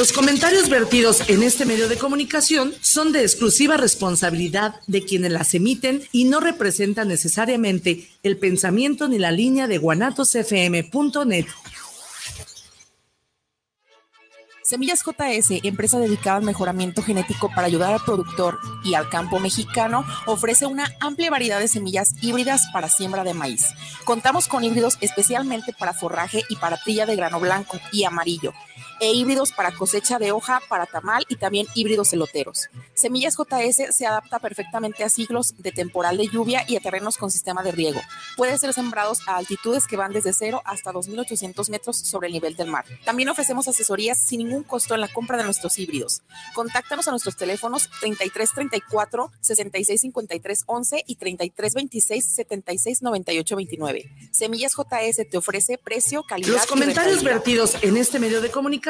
[0.00, 5.52] Los comentarios vertidos en este medio de comunicación son de exclusiva responsabilidad de quienes las
[5.52, 11.44] emiten y no representan necesariamente el pensamiento ni la línea de guanatosfm.net.
[14.62, 20.06] Semillas JS, empresa dedicada al mejoramiento genético para ayudar al productor y al campo mexicano,
[20.24, 23.66] ofrece una amplia variedad de semillas híbridas para siembra de maíz.
[24.06, 28.54] Contamos con híbridos especialmente para forraje y para trilla de grano blanco y amarillo
[29.00, 32.68] e híbridos para cosecha de hoja, para tamal y también híbridos eloteros.
[32.94, 37.30] Semillas JS se adapta perfectamente a siglos de temporal de lluvia y a terrenos con
[37.30, 38.00] sistema de riego.
[38.36, 42.56] Puede ser sembrados a altitudes que van desde 0 hasta 2.800 metros sobre el nivel
[42.56, 42.84] del mar.
[43.04, 46.22] También ofrecemos asesorías sin ningún costo en la compra de nuestros híbridos.
[46.54, 54.10] Contáctanos a nuestros teléfonos 3334 6653 11 y 3326 7698 29.
[54.30, 56.52] Semillas JS te ofrece precio, calidad.
[56.52, 58.89] Los comentarios vertidos en este medio de comunicación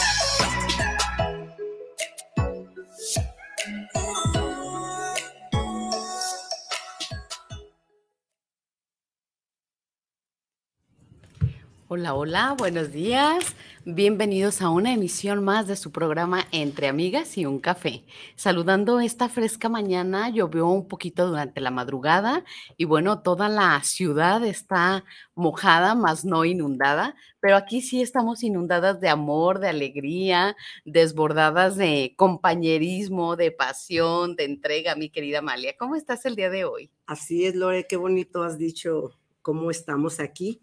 [11.93, 13.53] Hola, hola, buenos días.
[13.83, 18.05] Bienvenidos a una emisión más de su programa Entre Amigas y un Café.
[18.37, 22.45] Saludando esta fresca mañana, llovió un poquito durante la madrugada
[22.77, 25.03] y bueno, toda la ciudad está
[25.35, 32.13] mojada, más no inundada, pero aquí sí estamos inundadas de amor, de alegría, desbordadas de
[32.15, 35.75] compañerismo, de pasión, de entrega, mi querida Amalia.
[35.77, 36.89] ¿Cómo estás el día de hoy?
[37.05, 40.61] Así es, Lore, qué bonito has dicho cómo estamos aquí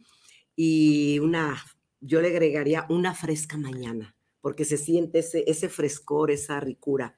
[0.60, 1.56] y una,
[2.00, 7.16] yo le agregaría una fresca mañana, porque se siente ese, ese frescor, esa ricura.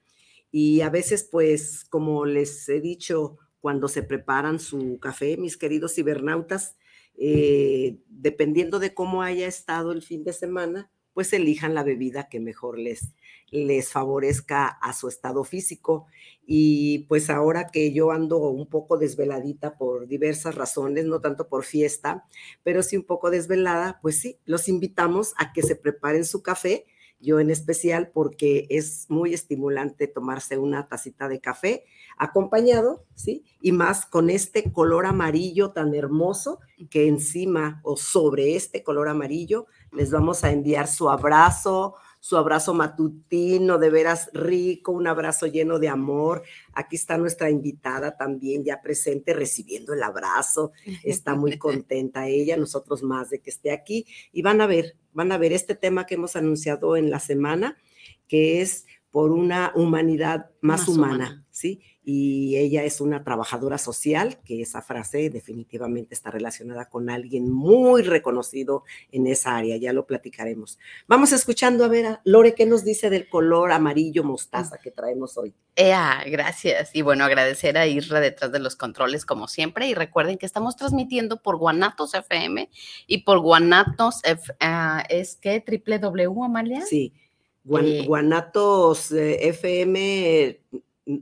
[0.53, 5.95] Y a veces, pues, como les he dicho, cuando se preparan su café, mis queridos
[5.95, 6.77] cibernautas,
[7.17, 12.41] eh, dependiendo de cómo haya estado el fin de semana, pues elijan la bebida que
[12.41, 13.15] mejor les,
[13.51, 16.07] les favorezca a su estado físico.
[16.47, 21.65] Y pues ahora que yo ando un poco desveladita por diversas razones, no tanto por
[21.65, 22.27] fiesta,
[22.63, 26.87] pero sí un poco desvelada, pues sí, los invitamos a que se preparen su café,
[27.21, 31.85] yo en especial porque es muy estimulante tomarse una tacita de café
[32.17, 33.45] acompañado, ¿sí?
[33.61, 39.67] Y más con este color amarillo tan hermoso que encima o sobre este color amarillo
[39.93, 45.79] les vamos a enviar su abrazo, su abrazo matutino, de veras rico, un abrazo lleno
[45.79, 46.43] de amor.
[46.75, 50.73] Aquí está nuestra invitada también ya presente recibiendo el abrazo.
[51.03, 54.07] Está muy contenta ella, nosotros más de que esté aquí.
[54.33, 57.79] Y van a ver, van a ver este tema que hemos anunciado en la semana,
[58.29, 61.81] que es por una humanidad más, humana, ¿sí?
[62.03, 68.03] Y ella es una trabajadora social, que esa frase definitivamente está relacionada con alguien muy
[68.03, 70.79] reconocido en esa área, ya lo platicaremos.
[71.07, 75.37] Vamos escuchando a ver a Lore, ¿qué nos dice del color amarillo mostaza que traemos
[75.37, 75.55] hoy?
[75.77, 76.91] Ea, gracias.
[76.95, 79.89] Y bueno, agradecer a Isra detrás de los controles como siempre.
[79.89, 82.71] Y recuerden que estamos transmitiendo por Guanatos FM
[83.07, 86.81] y por Guanatos, F, uh, ¿es que www, Amalia?
[86.87, 87.13] Sí,
[87.69, 90.61] eh, Guanatos eh, FM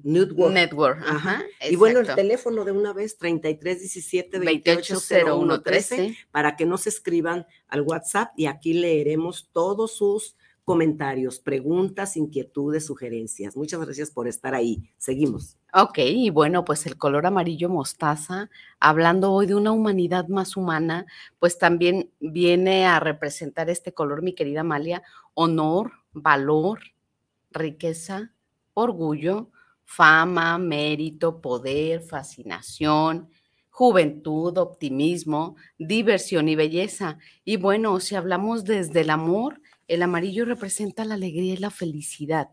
[0.03, 0.53] Network.
[0.53, 1.43] Network, ajá.
[1.69, 8.31] Y bueno, el teléfono de una vez, 3317 280113, para que nos escriban al WhatsApp
[8.37, 10.37] y aquí leeremos todos sus
[10.69, 13.57] comentarios, preguntas, inquietudes, sugerencias.
[13.57, 14.83] Muchas gracias por estar ahí.
[14.99, 15.57] Seguimos.
[15.73, 21.07] Ok, y bueno, pues el color amarillo mostaza, hablando hoy de una humanidad más humana,
[21.39, 25.03] pues también viene a representar este color, mi querida Amalia,
[25.33, 26.81] honor, valor,
[27.51, 28.35] riqueza,
[28.75, 29.51] orgullo,
[29.89, 33.31] fama, mérito, poder, fascinación,
[33.71, 37.19] juventud, optimismo, diversión y belleza.
[37.45, 42.51] Y bueno, si hablamos desde el amor, el amarillo representa la alegría y la felicidad.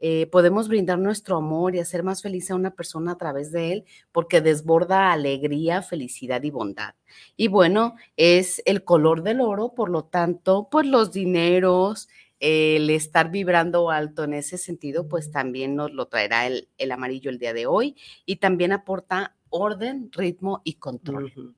[0.00, 3.72] eh, podemos brindar nuestro amor y hacer más feliz a una persona a través de
[3.72, 6.94] él porque desborda alegría, felicidad y bondad.
[7.36, 12.08] Y bueno, es el color del oro, por lo tanto, pues los dineros,
[12.40, 17.30] el estar vibrando alto en ese sentido, pues también nos lo traerá el, el amarillo
[17.30, 17.96] el día de hoy
[18.26, 21.54] y también aporta orden, ritmo y control.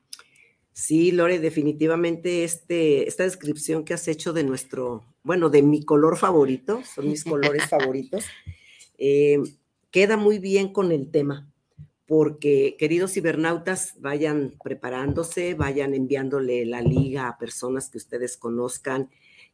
[0.72, 6.16] Sí, Lore, definitivamente este, esta descripción que has hecho de nuestro, bueno, de mi color
[6.16, 8.24] favorito, son mis colores favoritos,
[8.98, 9.38] eh,
[9.90, 11.52] queda muy bien con el tema,
[12.06, 19.10] porque queridos cibernautas, vayan preparándose, vayan enviándole la liga a personas que ustedes conozcan,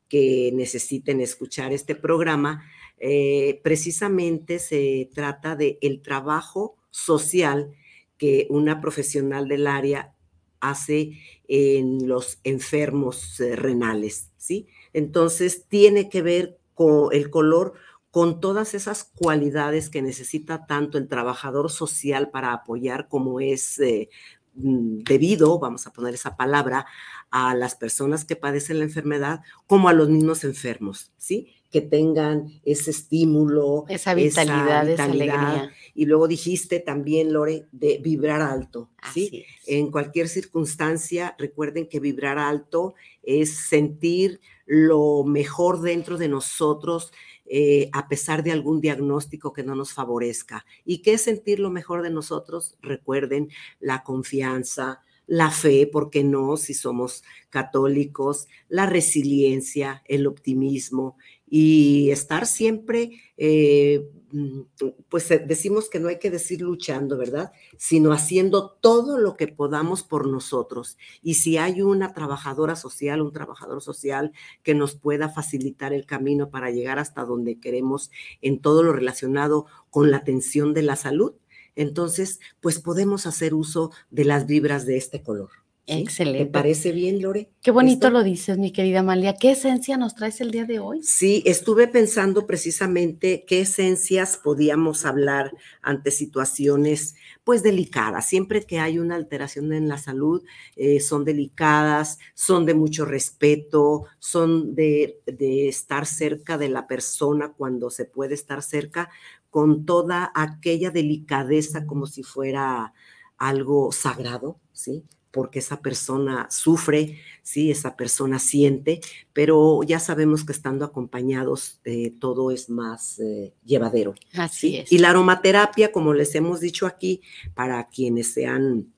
[0.08, 2.64] que necesiten escuchar este programa.
[2.98, 7.72] Eh, precisamente se trata de el trabajo social
[8.16, 10.14] que una profesional del área
[10.60, 11.12] hace
[11.48, 14.66] en los enfermos eh, renales, ¿sí?
[14.92, 17.74] Entonces tiene que ver con el color
[18.16, 24.08] con todas esas cualidades que necesita tanto el trabajador social para apoyar como es eh,
[24.56, 26.86] debido, vamos a poner esa palabra,
[27.30, 31.48] a las personas que padecen la enfermedad como a los mismos enfermos, ¿sí?
[31.70, 35.70] que tengan ese estímulo, esa vitalidad, esa, alegría.
[35.94, 38.88] Y luego dijiste también, Lore, de vibrar alto.
[39.12, 39.44] ¿sí?
[39.66, 47.12] En cualquier circunstancia, recuerden que vibrar alto es sentir lo mejor dentro de nosotros,
[47.48, 50.64] eh, a pesar de algún diagnóstico que no nos favorezca.
[50.84, 52.76] ¿Y qué es sentir lo mejor de nosotros?
[52.82, 53.48] Recuerden
[53.80, 56.56] la confianza, la fe, ¿por qué no?
[56.56, 61.16] Si somos católicos, la resiliencia, el optimismo,
[61.48, 64.60] y estar siempre, eh, mm,
[65.08, 67.52] pues eh, decimos que no hay que decir luchando, ¿verdad?
[67.78, 70.98] Sino haciendo todo lo que podamos por nosotros.
[71.22, 74.32] Y si hay una trabajadora social, un trabajador social
[74.62, 78.10] que nos pueda facilitar el camino para llegar hasta donde queremos
[78.42, 81.34] en todo lo relacionado con la atención de la salud,
[81.76, 85.65] entonces, pues podemos hacer uso de las vibras de este color.
[85.88, 86.46] Excelente.
[86.46, 87.48] ¿Te parece bien, Lore?
[87.62, 89.36] Qué bonito lo dices, mi querida Amalia.
[89.36, 91.00] ¿Qué esencia nos traes el día de hoy?
[91.04, 95.52] Sí, estuve pensando precisamente qué esencias podíamos hablar
[95.82, 97.14] ante situaciones
[97.44, 98.28] pues delicadas.
[98.28, 100.42] Siempre que hay una alteración en la salud,
[100.74, 107.52] eh, son delicadas, son de mucho respeto, son de, de estar cerca de la persona
[107.56, 109.08] cuando se puede estar cerca,
[109.50, 112.92] con toda aquella delicadeza como si fuera
[113.38, 115.04] algo sagrado, ¿sí?
[115.36, 119.02] Porque esa persona sufre, sí, esa persona siente,
[119.34, 124.14] pero ya sabemos que estando acompañados eh, todo es más eh, llevadero.
[124.32, 124.90] Así es.
[124.90, 127.20] Y la aromaterapia, como les hemos dicho aquí,
[127.52, 128.94] para quienes sean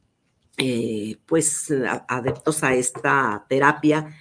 [0.59, 1.75] eh, pues
[2.07, 4.15] adeptos a esta terapia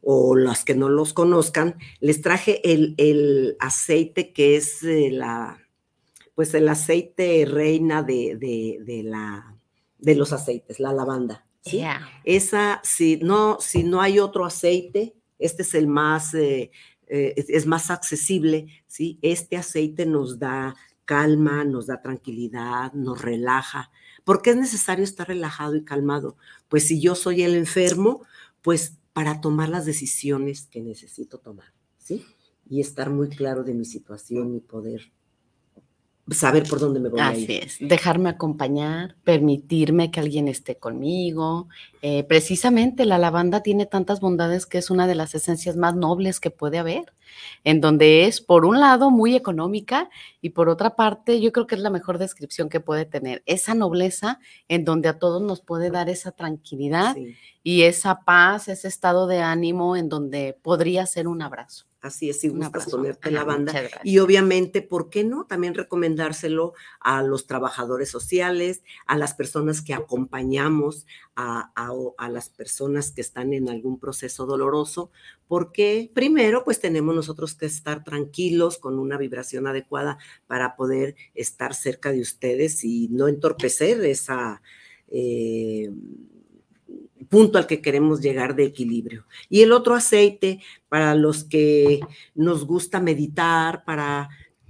[0.00, 5.58] o las que no los conozcan, les traje el, el aceite que es la,
[6.36, 9.56] pues el aceite reina de, de, de la
[9.98, 11.44] de los aceites, la lavanda.
[12.24, 16.70] Esa, si no, si no hay otro aceite, este es el más, eh,
[17.06, 19.18] eh, es, más accesible, ¿sí?
[19.22, 20.74] Este aceite nos da
[21.04, 23.90] calma, nos da tranquilidad, nos relaja.
[24.24, 26.36] ¿Por qué es necesario estar relajado y calmado?
[26.68, 28.24] Pues si yo soy el enfermo,
[28.62, 32.24] pues para tomar las decisiones que necesito tomar, ¿sí?
[32.68, 35.10] Y estar muy claro de mi situación y poder
[36.30, 37.64] saber por dónde me voy Así a ir.
[37.64, 41.68] es, dejarme acompañar, permitirme que alguien esté conmigo.
[42.02, 46.38] Eh, precisamente la lavanda tiene tantas bondades que es una de las esencias más nobles
[46.40, 47.12] que puede haber,
[47.64, 51.74] en donde es, por un lado, muy económica y por otra parte, yo creo que
[51.74, 55.90] es la mejor descripción que puede tener, esa nobleza en donde a todos nos puede
[55.90, 57.16] dar esa tranquilidad
[57.62, 61.87] y esa paz, ese estado de ánimo en donde podría ser un abrazo.
[62.00, 63.72] Así es, si gustas ponerte la banda.
[64.04, 65.46] Y obviamente, ¿por qué no?
[65.46, 73.10] También recomendárselo a los trabajadores sociales, a las personas que acompañamos, a, a, las personas
[73.10, 75.10] que están en algún proceso doloroso,
[75.48, 81.74] porque primero, pues tenemos nosotros que estar tranquilos con una vibración adecuada para poder estar
[81.74, 84.62] cerca de ustedes y no entorpecer esa...
[85.08, 85.90] Eh,
[87.28, 89.24] punto al que queremos llegar de equilibrio.
[89.48, 92.00] Y el otro aceite para los que
[92.34, 94.28] nos gusta meditar, para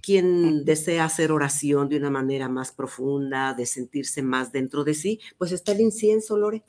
[0.09, 5.21] quien desea hacer oración de una manera más profunda, de sentirse más dentro de sí,
[5.37, 6.65] pues está el incienso, Lore,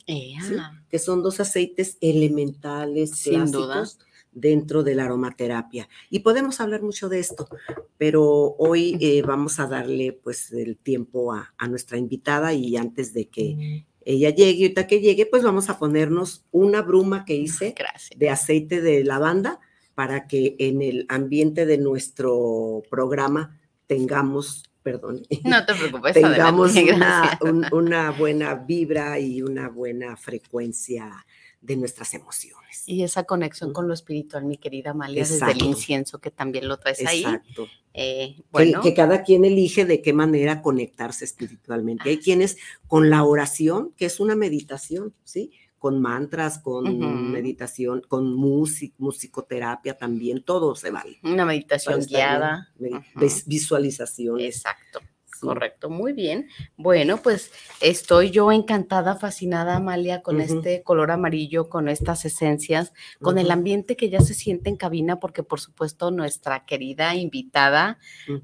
[0.89, 3.99] que son dos aceites elementales, Sin clásicos,
[4.33, 5.87] dentro de la aromaterapia.
[6.09, 7.47] Y podemos hablar mucho de esto,
[7.97, 8.25] pero
[8.57, 13.29] hoy eh, vamos a darle pues el tiempo a, a, nuestra invitada y antes de
[13.29, 17.75] que ella llegue, ahorita que llegue, pues vamos a ponernos una bruma que hice
[18.15, 19.59] de aceite de lavanda
[19.95, 27.39] para que en el ambiente de nuestro programa tengamos, perdón, no te preocupes, tengamos una,
[27.71, 31.25] una buena vibra y una buena frecuencia
[31.61, 32.83] de nuestras emociones.
[32.85, 36.77] Y esa conexión con lo espiritual, mi querida Amalia, desde el incienso que también lo
[36.77, 37.19] traes ahí.
[37.19, 37.67] Exacto.
[37.93, 38.81] Eh, bueno.
[38.81, 42.09] Que, cada quien elige de qué manera conectarse espiritualmente.
[42.09, 45.51] Hay quienes con la oración, que es una meditación, ¿sí?
[45.77, 51.19] Con mantras, con meditación, con musicoterapia también, todo se vale.
[51.23, 52.73] Una meditación guiada.
[53.45, 54.41] Visualización.
[54.41, 54.99] Exacto.
[55.47, 56.49] Correcto, muy bien.
[56.77, 63.37] Bueno, pues estoy yo encantada, fascinada, Amalia, con este color amarillo, con estas esencias, con
[63.37, 67.99] el ambiente que ya se siente en cabina, porque por supuesto nuestra querida invitada,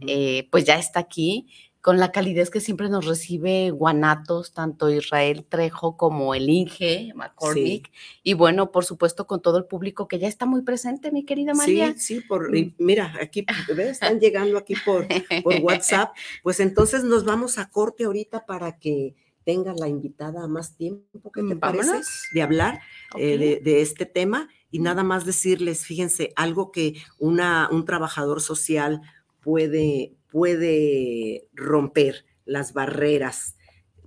[0.07, 1.47] eh, pues ya está aquí
[1.85, 7.91] con la calidez que siempre nos recibe Guanatos, tanto Israel Trejo como el Inge McCormick,
[8.23, 11.53] y bueno, por supuesto con todo el público que ya está muy presente, mi querida
[11.53, 11.93] María.
[11.93, 12.73] Sí, sí, por, mm.
[12.79, 13.45] mira, aquí
[13.77, 15.07] están llegando aquí por,
[15.43, 19.13] por WhatsApp, pues entonces nos vamos a corte ahorita para que
[19.43, 22.01] tenga la invitada más tiempo, ¿qué te mm, parece?
[22.33, 22.79] De hablar
[23.15, 29.01] eh, de, este tema y nada más decirles, fíjense, algo que una, un trabajador social
[29.45, 33.55] puede, puede romper las barreras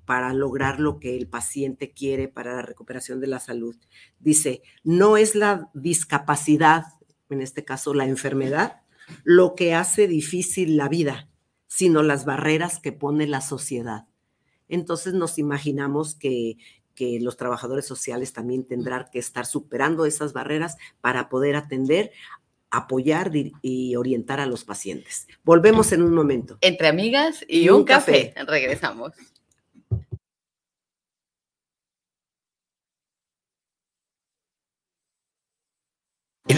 [0.05, 3.77] para lograr lo que el paciente quiere para la recuperación de la salud.
[4.19, 6.87] Dice, no es la discapacidad,
[7.31, 8.83] en este caso la enfermedad,
[9.23, 11.31] lo que hace difícil la vida,
[11.69, 14.09] sino las barreras que pone la sociedad.
[14.69, 16.57] Entonces nos imaginamos que,
[16.97, 22.11] que los trabajadores sociales también tendrán que estar superando esas barreras para poder atender
[22.71, 23.31] apoyar
[23.63, 25.27] y orientar a los pacientes.
[25.45, 26.59] Volvemos en un momento.
[26.61, 28.35] Entre amigas y, un, café.
[28.47, 29.13] Regresamos.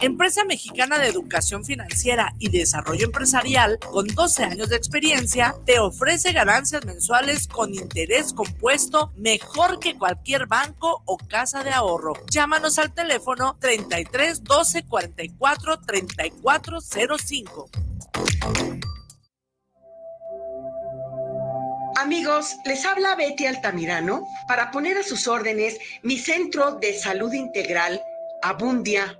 [0.00, 6.32] Empresa Mexicana de Educación Financiera y Desarrollo Empresarial, con 12 años de experiencia, te ofrece
[6.32, 12.14] ganancias mensuales con interés compuesto mejor que cualquier banco o casa de ahorro.
[12.30, 17.70] Llámanos al teléfono 33 12 44 34 05.
[21.96, 28.00] Amigos, les habla Betty Altamirano para poner a sus órdenes mi centro de salud integral
[28.42, 29.19] Abundia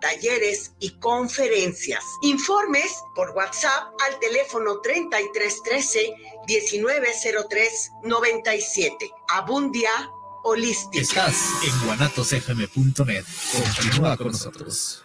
[0.00, 2.04] talleres y conferencias.
[2.22, 6.14] Informes por WhatsApp al teléfono 3313
[6.46, 9.10] 1903 97.
[9.28, 9.90] Abundia
[10.42, 11.02] Holística.
[11.02, 13.24] Estás en guanatosfm.net.
[13.52, 15.04] Continúa con nosotros.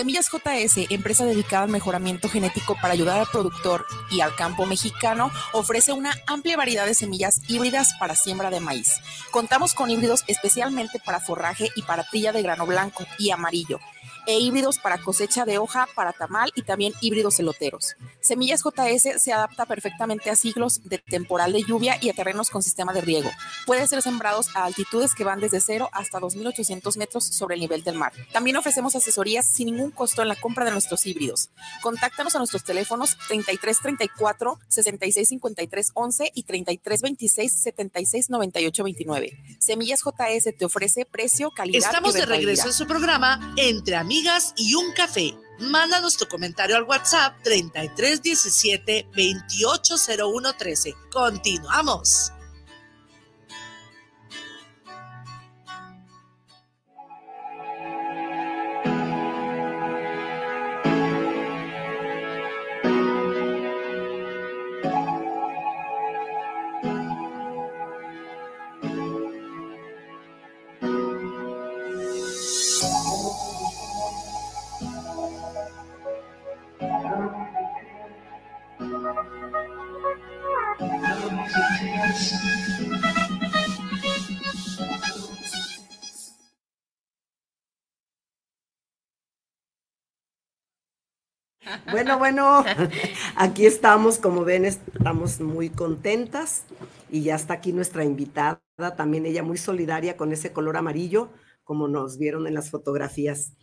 [0.00, 5.30] Semillas JS, empresa dedicada al mejoramiento genético para ayudar al productor y al campo mexicano,
[5.52, 8.94] ofrece una amplia variedad de semillas híbridas para siembra de maíz.
[9.30, 13.78] Contamos con híbridos especialmente para forraje y para trilla de grano blanco y amarillo
[14.26, 17.96] e híbridos para cosecha de hoja, para tamal y también híbridos eloteros.
[18.20, 22.62] Semillas JS se adapta perfectamente a siglos de temporal de lluvia y a terrenos con
[22.62, 23.30] sistema de riego.
[23.66, 27.82] Puede ser sembrados a altitudes que van desde 0 hasta 2.800 metros sobre el nivel
[27.82, 28.12] del mar.
[28.32, 31.50] También ofrecemos asesorías sin ningún costo en la compra de nuestros híbridos.
[31.82, 39.38] Contáctanos a nuestros teléfonos 3334 6653 11 y 3326 7698 29.
[39.58, 44.74] Semillas JS te ofrece precio, calidad Estamos de regreso en su programa Entre amigas y
[44.74, 45.36] un café.
[45.60, 50.94] Mándanos tu comentario al WhatsApp 3317 280113.
[51.12, 52.32] Continuamos.
[91.90, 92.64] Bueno, bueno,
[93.36, 96.64] aquí estamos, como ven, estamos muy contentas
[97.10, 98.60] y ya está aquí nuestra invitada,
[98.96, 101.30] también ella muy solidaria con ese color amarillo,
[101.64, 103.54] como nos vieron en las fotografías.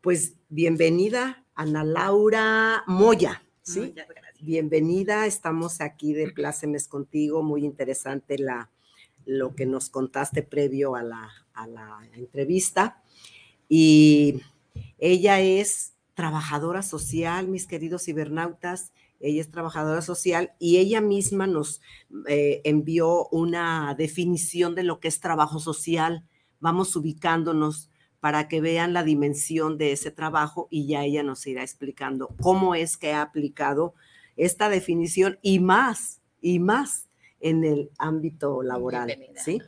[0.00, 3.94] Pues bienvenida, Ana Laura Moya, ¿sí?
[4.40, 8.70] Bienvenida, estamos aquí de Plácemes contigo, muy interesante la,
[9.26, 13.02] lo que nos contaste previo a la, a la entrevista.
[13.68, 14.40] Y
[14.98, 18.92] ella es trabajadora social, mis queridos cibernautas.
[19.18, 21.80] Ella es trabajadora social y ella misma nos
[22.28, 26.24] eh, envió una definición de lo que es trabajo social.
[26.60, 31.62] Vamos ubicándonos para que vean la dimensión de ese trabajo y ya ella nos irá
[31.64, 33.94] explicando cómo es que ha aplicado
[34.38, 37.08] esta definición y más, y más
[37.40, 39.14] en el ámbito laboral.
[39.44, 39.60] ¿sí?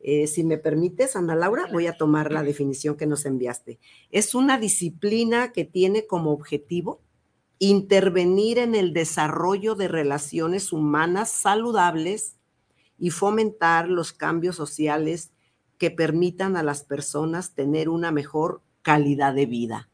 [0.00, 3.78] Eh, si me permites, Ana Laura, voy a tomar la definición que nos enviaste.
[4.10, 7.00] Es una disciplina que tiene como objetivo
[7.58, 12.36] intervenir en el desarrollo de relaciones humanas saludables
[12.98, 15.32] y fomentar los cambios sociales
[15.76, 19.88] que permitan a las personas tener una mejor calidad de vida.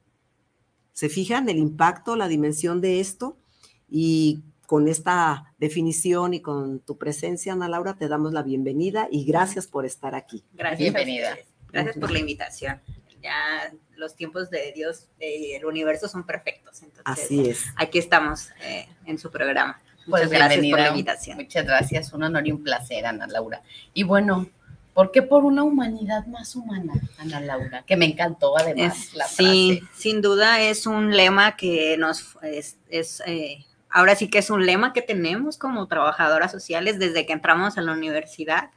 [0.93, 3.37] ¿Se fijan el impacto, la dimensión de esto?
[3.89, 9.25] Y con esta definición y con tu presencia, Ana Laura, te damos la bienvenida y
[9.25, 10.43] gracias por estar aquí.
[10.53, 10.81] Gracias.
[10.81, 11.37] Bienvenida.
[11.71, 12.81] Gracias por la invitación.
[13.23, 16.83] Ya los tiempos de Dios, del universo son perfectos.
[16.83, 17.65] Entonces, Así es.
[17.77, 19.81] Aquí estamos eh, en su programa.
[20.07, 21.37] Muchas pues gracias por la invitación.
[21.39, 23.63] Muchas gracias, un honor y un placer, Ana Laura.
[23.95, 24.49] Y bueno,
[24.93, 27.85] ¿por qué por una humanidad más humana, Ana Laura?
[27.87, 29.53] Que me encantó además la frase.
[29.53, 33.65] Sí, sin duda es un lema que nos es, es eh,
[33.95, 37.81] ahora sí que es un lema que tenemos como trabajadoras sociales desde que entramos a
[37.81, 38.71] la universidad,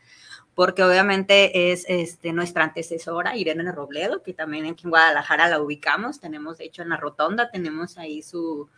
[0.54, 6.20] porque obviamente es este, nuestra antecesora, Irene Robledo, que también aquí en Guadalajara la ubicamos,
[6.20, 8.70] tenemos de hecho en la rotonda, tenemos ahí su,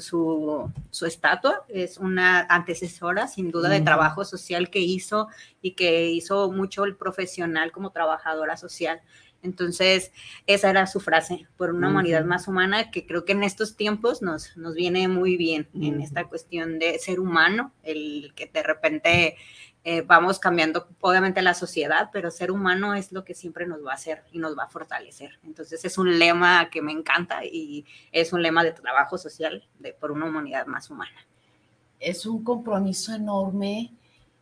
[0.00, 5.28] su, su, estatua, es una antecesora sin duda de trabajo social que hizo
[5.62, 9.00] y que hizo mucho el profesional como trabajadora social.
[9.44, 10.10] Entonces,
[10.46, 14.22] esa era su frase, por una humanidad más humana, que creo que en estos tiempos
[14.22, 19.36] nos, nos viene muy bien en esta cuestión de ser humano, el que de repente
[19.84, 23.92] eh, vamos cambiando, obviamente, la sociedad, pero ser humano es lo que siempre nos va
[23.92, 25.38] a hacer y nos va a fortalecer.
[25.44, 29.92] Entonces, es un lema que me encanta y es un lema de trabajo social de,
[29.92, 31.26] por una humanidad más humana.
[32.00, 33.92] Es un compromiso enorme,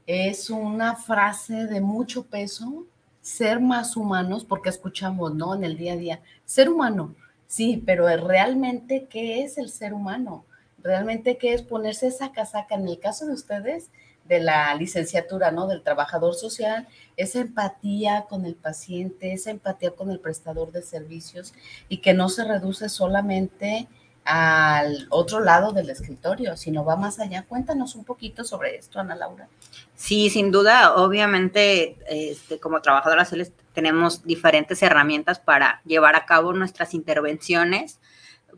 [0.06, 2.86] es una frase de mucho peso
[3.22, 5.54] ser más humanos, porque escuchamos, ¿no?
[5.54, 7.14] En el día a día, ser humano,
[7.46, 10.44] sí, pero realmente, ¿qué es el ser humano?
[10.82, 12.74] Realmente, ¿qué es ponerse esa casaca?
[12.74, 13.88] En el caso de ustedes,
[14.24, 15.66] de la licenciatura, ¿no?
[15.66, 21.54] Del trabajador social, esa empatía con el paciente, esa empatía con el prestador de servicios
[21.88, 23.88] y que no se reduce solamente
[24.24, 27.44] al otro lado del escritorio, sino va más allá.
[27.48, 29.48] Cuéntanos un poquito sobre esto, Ana Laura.
[29.94, 33.34] Sí, sin duda, obviamente, este, como trabajadoras
[33.72, 37.98] tenemos diferentes herramientas para llevar a cabo nuestras intervenciones,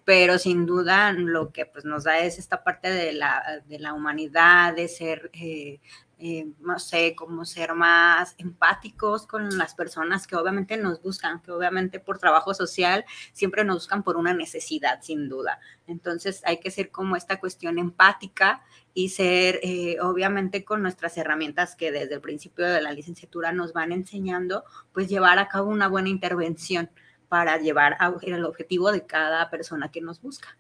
[0.05, 3.95] pero sin duda lo que pues, nos da es esta parte de la, de la
[3.95, 5.81] humanidad, de ser eh,
[6.19, 11.51] eh, no sé, cómo ser más empáticos con las personas que obviamente nos buscan, que
[11.51, 15.59] obviamente por trabajo social siempre nos buscan por una necesidad, sin duda.
[15.87, 18.63] Entonces hay que ser como esta cuestión empática
[18.95, 23.73] y ser eh, obviamente con nuestras herramientas que desde el principio de la licenciatura nos
[23.73, 26.91] van enseñando, pues llevar a cabo una buena intervención
[27.29, 30.57] para llevar a el objetivo de cada persona que nos busca.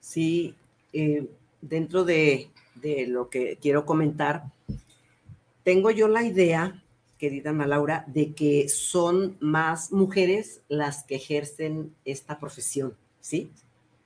[0.00, 0.56] Sí,
[0.92, 4.44] eh, dentro de de lo que quiero comentar,
[5.62, 6.82] tengo yo la idea,
[7.18, 13.50] querida Ana Laura, de que son más mujeres las que ejercen esta profesión, ¿sí?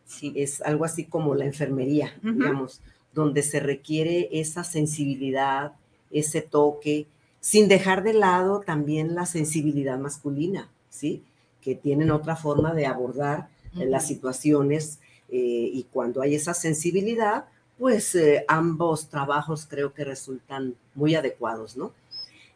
[0.04, 0.32] Sí.
[0.36, 2.80] Es algo así como la enfermería, digamos,
[3.12, 5.72] donde se requiere esa sensibilidad,
[6.10, 7.06] ese toque,
[7.40, 11.22] sin dejar de lado también la sensibilidad masculina, ¿sí?
[11.60, 17.46] Que tienen otra forma de abordar las situaciones eh, y cuando hay esa sensibilidad,
[17.78, 21.92] pues eh, ambos trabajos creo que resultan muy adecuados, ¿no?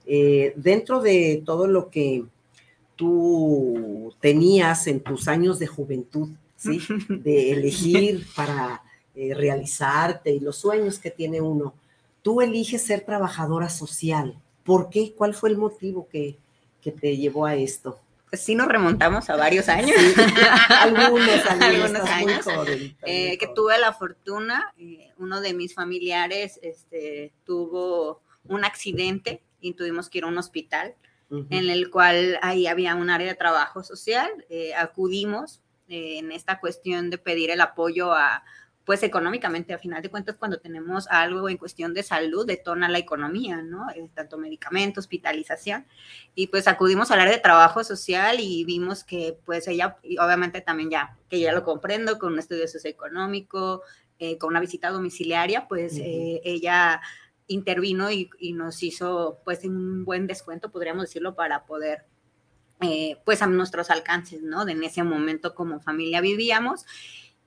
[0.04, 2.24] Eh, dentro de todo lo que
[2.96, 6.80] tú tenías en tus años de juventud, ¿sí?
[7.08, 8.82] De elegir para
[9.14, 11.74] eh, realizarte y los sueños que tiene uno,
[12.22, 14.36] tú eliges ser trabajadora social.
[14.64, 15.12] ¿Por qué?
[15.16, 16.36] ¿Cuál fue el motivo que,
[16.80, 17.98] que te llevó a esto?
[18.32, 19.96] Sí nos remontamos a varios años.
[20.68, 22.46] algunos, algunos años.
[23.02, 29.74] Eh, que tuve la fortuna, eh, uno de mis familiares este, tuvo un accidente y
[29.74, 30.94] tuvimos que ir a un hospital
[31.48, 34.28] en el cual ahí había un área de trabajo social.
[34.50, 38.44] Eh, acudimos en esta cuestión de pedir el apoyo a
[38.84, 42.98] pues económicamente, a final de cuentas, cuando tenemos algo en cuestión de salud, detona la
[42.98, 43.88] economía, ¿no?
[43.90, 45.86] Eh, tanto medicamentos, hospitalización.
[46.34, 50.90] Y pues acudimos al área de trabajo social y vimos que pues ella, obviamente también
[50.90, 53.82] ya, que ya lo comprendo, con un estudio socioeconómico,
[54.18, 57.00] eh, con una visita domiciliaria, pues eh, ella
[57.46, 62.06] intervino y, y, nos hizo pues un buen descuento, podríamos decirlo, para poder
[63.24, 64.64] pues a nuestros alcances, ¿no?
[64.64, 66.84] De en ese momento como familia vivíamos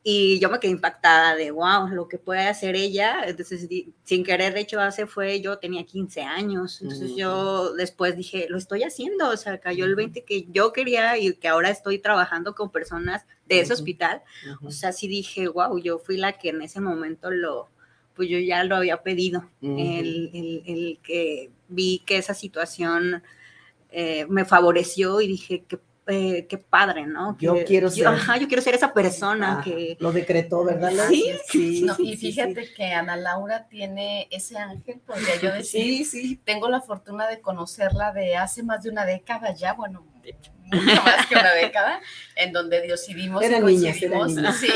[0.08, 3.24] y yo me quedé impactada de, wow, lo que puede hacer ella.
[3.26, 3.68] Entonces,
[4.04, 6.80] sin querer, de hecho, hace fue, yo tenía 15 años.
[6.80, 9.30] Entonces, yo después dije, lo estoy haciendo.
[9.30, 13.26] O sea, cayó el 20 que yo quería y que ahora estoy trabajando con personas
[13.48, 14.22] de ese hospital.
[14.62, 17.70] O sea, sí dije, wow, yo fui la que en ese momento lo,
[18.13, 19.50] pues yo ya lo había pedido.
[19.63, 23.24] el, el, el, que vi que esa situación
[23.89, 27.36] eh, me favoreció y dije, que eh, qué padre, ¿no?
[27.39, 28.08] yo quiero ser.
[28.08, 29.98] ajá, yo quiero ser esa persona que.
[30.00, 30.91] Lo decretó, ¿verdad?
[31.10, 36.41] Sí, sí, Y fíjate que Ana Laura tiene ese ángel, porque yo decir, sí, sí.
[36.44, 40.52] tengo la fortuna de conocerla de hace más de una década ya, bueno, mucho
[41.04, 42.02] más que una década,
[42.36, 44.34] en donde Dios y coincidimos.
[44.60, 44.72] Sí,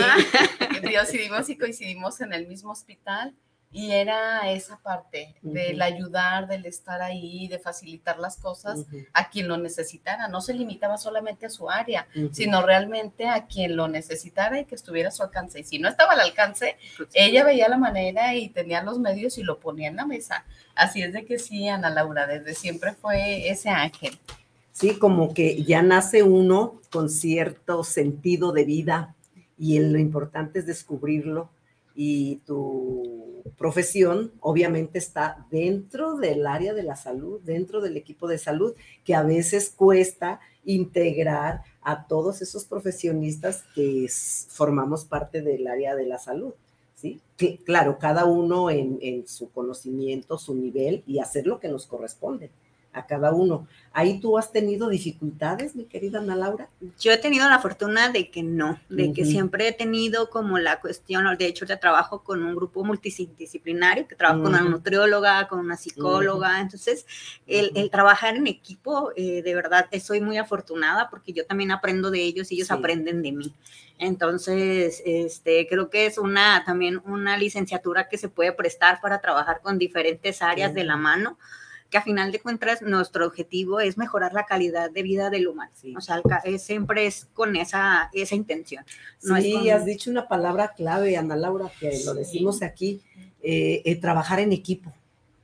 [0.82, 3.36] Dios y coincidimos en el mismo hospital
[3.72, 9.48] y era esa parte del ayudar, del estar ahí, de facilitar las cosas a quien
[9.48, 10.28] lo necesitara.
[10.28, 14.74] No se limitaba solamente a su área, sino realmente a quien lo necesitara y que
[14.74, 15.60] estuviera a su alcance.
[15.60, 16.78] Y si no estaba al alcance,
[17.14, 20.46] ella veía la manera y tenía los medios y lo ponía en la mesa.
[20.74, 24.18] Así es de que sí, Ana Laura, desde siempre fue ese ángel.
[24.72, 29.16] Sí, como que ya nace uno con cierto sentido de vida
[29.58, 31.50] y lo importante es descubrirlo
[32.02, 38.38] y tu profesión obviamente está dentro del área de la salud, dentro del equipo de
[38.38, 44.08] salud, que a veces cuesta integrar a todos esos profesionistas que
[44.48, 46.54] formamos parte del área de la salud.
[46.96, 47.20] ¿sí?
[47.66, 52.50] claro, cada uno en, en su conocimiento, su nivel y hacer lo que nos corresponde
[53.00, 53.68] a cada uno.
[53.92, 56.70] ¿Ahí tú has tenido dificultades, mi querida Ana Laura?
[57.00, 60.80] Yo he tenido la fortuna de que no, de que siempre he tenido como la
[60.80, 65.60] cuestión, de hecho ya trabajo con un grupo multidisciplinario, que trabajo con una nutrióloga, con
[65.60, 67.06] una psicóloga, entonces
[67.48, 72.22] el, trabajar en equipo, eh, de verdad, soy muy afortunada porque yo también aprendo de
[72.22, 73.56] ellos y ellos aprenden de mí.
[73.98, 79.62] Entonces, este, creo que es una también una licenciatura que se puede prestar para trabajar
[79.62, 81.38] con diferentes áreas de la mano
[81.90, 85.72] que a final de cuentas nuestro objetivo es mejorar la calidad de vida del humano.
[85.98, 86.22] O sea,
[86.58, 88.86] siempre es con esa, esa intención.
[89.20, 93.02] sí, has dicho una palabra clave, Ana Laura, que lo decimos aquí,
[93.42, 94.94] eh, eh, trabajar en equipo,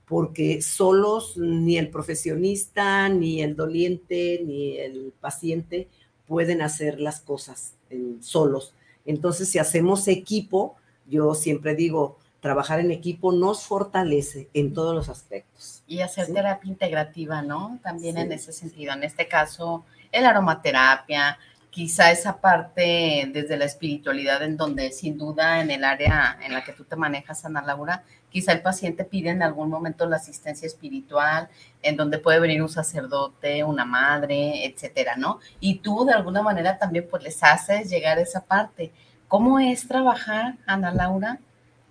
[0.05, 5.87] porque solos ni el profesionista, ni el doliente, ni el paciente
[6.27, 7.73] pueden hacer las cosas
[8.19, 8.73] solos.
[9.05, 10.75] Entonces, si hacemos equipo,
[11.07, 15.81] yo siempre digo, trabajar en equipo nos fortalece en todos los aspectos.
[15.87, 17.79] Y hacer terapia integrativa, ¿no?
[17.81, 18.93] También en ese sentido.
[18.93, 21.39] En este caso, el aromaterapia,
[21.71, 26.63] quizá esa parte desde la espiritualidad en donde sin duda en el área en la
[26.63, 30.67] que tú te manejas, Ana Laura, quizá el paciente pide en algún momento la asistencia
[30.67, 31.49] espiritual,
[31.81, 35.39] en donde puede venir un sacerdote, una madre, etcétera, ¿no?
[35.59, 38.91] Y tú de alguna manera también pues les haces llegar a esa parte.
[39.27, 41.39] ¿Cómo es trabajar, Ana Laura,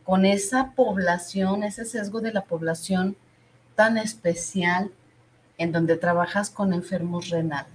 [0.04, 3.16] con esa población, ese sesgo de la población
[3.74, 4.92] tan especial
[5.58, 7.72] en donde trabajas con enfermos renales?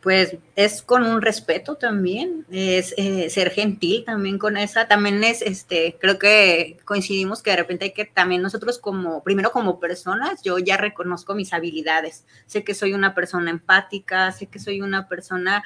[0.00, 5.42] Pues es con un respeto también, es eh, ser gentil también con esa, también es,
[5.42, 10.42] este, creo que coincidimos que de repente hay que también nosotros como, primero como personas,
[10.42, 15.06] yo ya reconozco mis habilidades, sé que soy una persona empática, sé que soy una
[15.06, 15.62] persona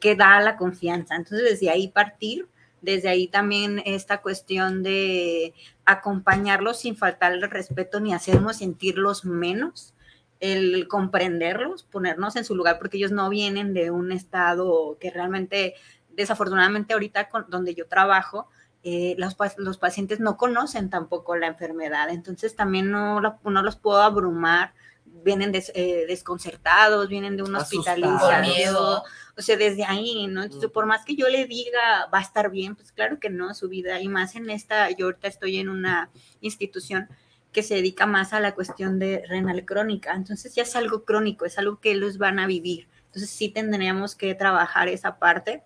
[0.00, 2.46] que da la confianza, entonces desde ahí partir
[2.82, 9.94] desde ahí también esta cuestión de acompañarlos sin faltarle respeto ni hacernos sentirlos menos,
[10.40, 15.74] el comprenderlos, ponernos en su lugar, porque ellos no vienen de un estado que realmente,
[16.10, 18.48] desafortunadamente ahorita donde yo trabajo,
[18.82, 24.00] eh, los, los, pacientes no conocen tampoco la enfermedad, entonces también no, no los puedo
[24.00, 24.74] abrumar,
[25.24, 28.00] vienen eh, desconcertados, vienen de un hospital
[28.42, 29.02] miedo,
[29.36, 30.42] o sea, desde ahí, ¿no?
[30.42, 33.54] Entonces, por más que yo le diga, va a estar bien, pues claro que no,
[33.54, 37.08] su vida, y más en esta, yo ahorita estoy en una institución
[37.52, 41.46] que se dedica más a la cuestión de renal crónica, entonces ya es algo crónico,
[41.46, 42.86] es algo que ellos van a vivir.
[43.06, 45.62] Entonces sí tendríamos que trabajar esa parte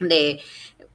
[0.00, 0.40] de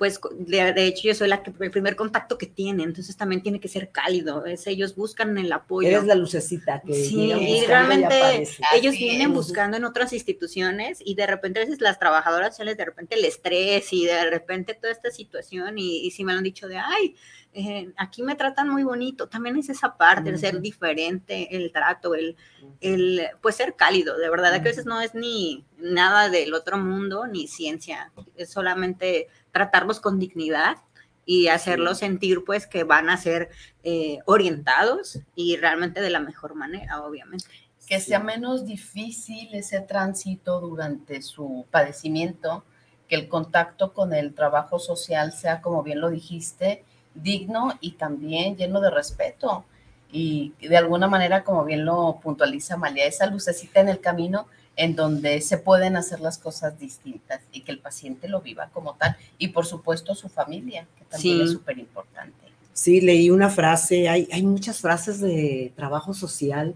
[0.04, 3.62] pues de, hecho yo soy la que el primer contacto que tiene, entonces también tiene
[3.62, 5.88] que ser cálido, es, ellos buscan el apoyo.
[5.88, 11.26] Eres la lucecita que Sí, y realmente ellos vienen buscando en otras instituciones y de
[11.26, 15.10] repente a veces las trabajadoras sociales de repente el estrés y de repente toda esta
[15.10, 17.16] situación y, y si me lo han dicho de, ay,
[17.54, 22.16] eh, aquí me tratan muy bonito, también es esa parte, el ser diferente, el trato,
[22.16, 22.36] el,
[22.82, 26.78] el, pues ser cálido, de verdad, que a veces no es ni nada del otro
[26.78, 30.78] mundo, ni ciencia, es solamente tratarlos con dignidad
[31.26, 33.50] y hacerlos sentir pues que van a ser
[33.84, 37.46] eh, orientados y realmente de la mejor manera, obviamente.
[37.88, 42.63] Que sea menos difícil ese tránsito durante su padecimiento,
[43.08, 46.84] que el contacto con el trabajo social sea, como bien lo dijiste,
[47.15, 49.65] digno y también lleno de respeto.
[50.12, 54.95] Y de alguna manera, como bien lo puntualiza María, esa lucecita en el camino en
[54.95, 59.15] donde se pueden hacer las cosas distintas y que el paciente lo viva como tal.
[59.38, 62.34] Y por supuesto su familia, que también es súper importante.
[62.73, 66.73] Sí, leí una frase, hay, hay muchas frases de trabajo social.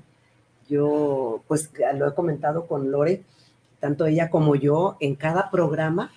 [0.69, 3.23] Yo, pues, lo he comentado con Lore,
[3.79, 6.11] tanto ella como yo, en cada programa,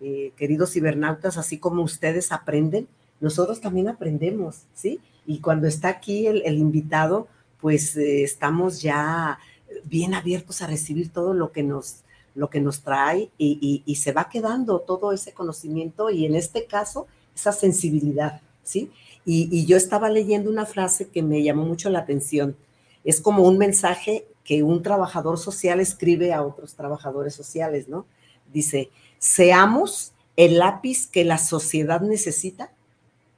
[0.00, 2.88] eh, queridos cibernautas, así como ustedes aprenden,
[3.20, 5.00] nosotros también aprendemos, ¿sí?
[5.26, 7.28] Y cuando está aquí el, invitado,
[7.60, 9.38] pues eh, estamos ya
[9.84, 11.98] bien abiertos a recibir todo lo que nos,
[12.34, 17.06] lo que nos trae y, se va quedando todo ese conocimiento y en este caso
[17.34, 18.90] esa sensibilidad, ¿sí?
[19.24, 22.56] Y, y, yo estaba leyendo una frase que me llamó mucho la atención.
[23.04, 28.06] Es como un mensaje que un trabajador social escribe a otros trabajadores sociales, ¿no?
[28.52, 32.70] Dice, seamos el lápiz que la sociedad necesita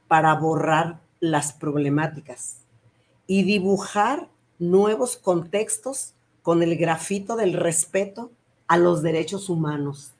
[0.09, 2.57] para borrar las problemáticas
[3.27, 8.31] y dibujar nuevos contextos con el grafito del respeto
[8.67, 10.13] a los derechos humanos.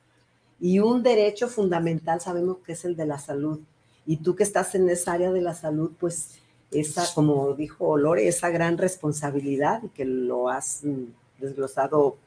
[0.59, 3.59] Y un derecho fundamental sabemos que es el de la salud.
[4.05, 6.39] Y tú que estás en esa área de la salud, pues
[6.71, 11.03] esa, como dijo Lore, esa gran responsabilidad y que lo has mm,
[11.39, 12.17] desglosado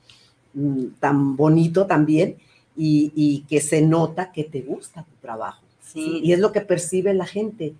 [0.54, 2.36] mm, tan bonito también
[2.74, 5.62] y, que se nota que te gusta tu trabajo.
[5.94, 7.74] Y es lo que percibe la gente.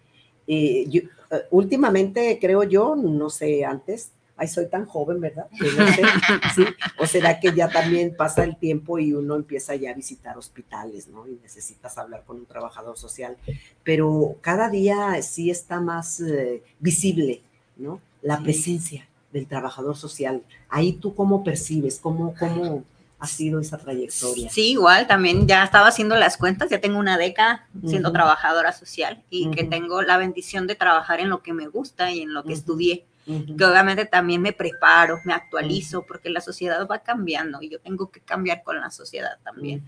[0.46, 1.09] Eh, eh,
[1.51, 5.46] últimamente, creo yo, no sé, antes, ay, soy tan joven, ¿verdad?
[6.98, 11.09] O será que ya también pasa el tiempo y uno empieza ya a visitar hospitales,
[11.09, 11.27] ¿no?
[11.29, 13.37] Y necesitas hablar con un trabajador social.
[13.83, 17.42] Pero cada día sí está más eh, visible,
[17.77, 18.01] ¿no?
[18.20, 20.42] La presencia del trabajador social.
[20.68, 22.85] Ahí tú cómo percibes, cómo, cómo,
[23.22, 24.50] ha sido esa trayectoria.
[24.50, 29.22] Sí, igual, también ya estaba haciendo las cuentas, ya tengo una década siendo trabajadora social
[29.30, 32.42] y que tengo la bendición de trabajar en lo que me gusta y en lo
[32.42, 33.06] que estudié.
[33.24, 38.11] Que obviamente también me preparo, me actualizo, porque la sociedad va cambiando y yo tengo
[38.11, 39.85] que cambiar con la sociedad también.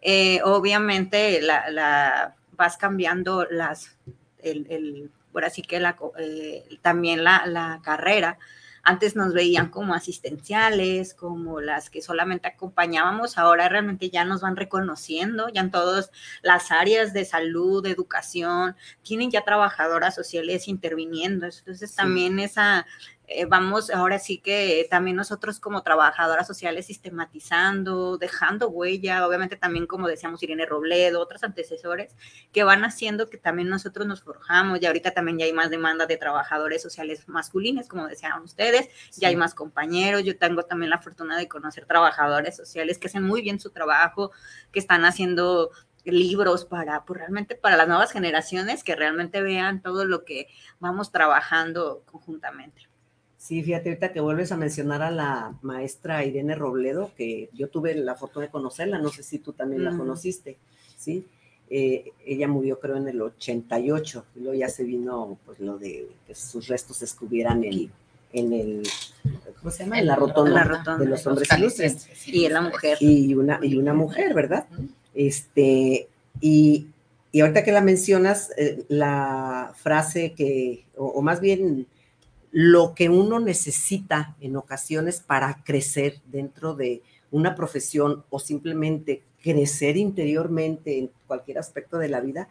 [0.00, 3.96] Eh, obviamente la, vas cambiando las,
[4.40, 8.38] el, el, por así que la, eh, también la, la carrera
[8.88, 14.56] antes nos veían como asistenciales, como las que solamente acompañábamos, ahora realmente ya nos van
[14.56, 21.44] reconociendo, ya en todas las áreas de salud, de educación, tienen ya trabajadoras sociales interviniendo.
[21.44, 22.86] Entonces también esa,
[23.30, 29.86] eh, vamos ahora sí que también nosotros como trabajadoras sociales sistematizando, dejando huella, obviamente también
[29.86, 32.16] como decíamos Irene Robledo, otros antecesores,
[32.52, 36.06] que van haciendo que también nosotros nos forjamos y ahorita también ya hay más demanda
[36.06, 38.88] de trabajadores sociales masculinos, como decían ustedes,
[39.18, 43.24] ya hay más compañeros, yo tengo también la fortuna de conocer trabajadores sociales que hacen
[43.24, 44.32] muy bien su trabajo,
[44.72, 45.70] que están haciendo
[46.04, 50.48] libros para, pues realmente para las nuevas generaciones que realmente vean todo lo que
[50.80, 52.87] vamos trabajando conjuntamente.
[53.38, 57.94] Sí, fíjate, ahorita que vuelves a mencionar a la maestra Irene Robledo, que yo tuve
[57.94, 60.58] la fortuna de conocerla, no sé si tú también la conociste,
[60.96, 61.24] ¿sí?
[61.70, 66.08] Eh, ella murió creo en el 88, y luego ya se vino pues lo de
[66.26, 67.92] que sus restos estuvieran en,
[68.32, 68.82] en el,
[69.60, 70.00] ¿cómo se llama?
[70.00, 72.08] En la rotonda, de los hombres ilustres.
[72.26, 72.98] Y en la mujer.
[73.00, 74.66] Y una, y una mujer, ¿verdad?
[75.14, 76.08] Este,
[76.40, 76.86] y,
[77.30, 81.86] y ahorita que la mencionas, eh, la frase que, o más bien
[82.60, 89.96] lo que uno necesita en ocasiones para crecer dentro de una profesión o simplemente crecer
[89.96, 92.48] interiormente en cualquier aspecto de la vida,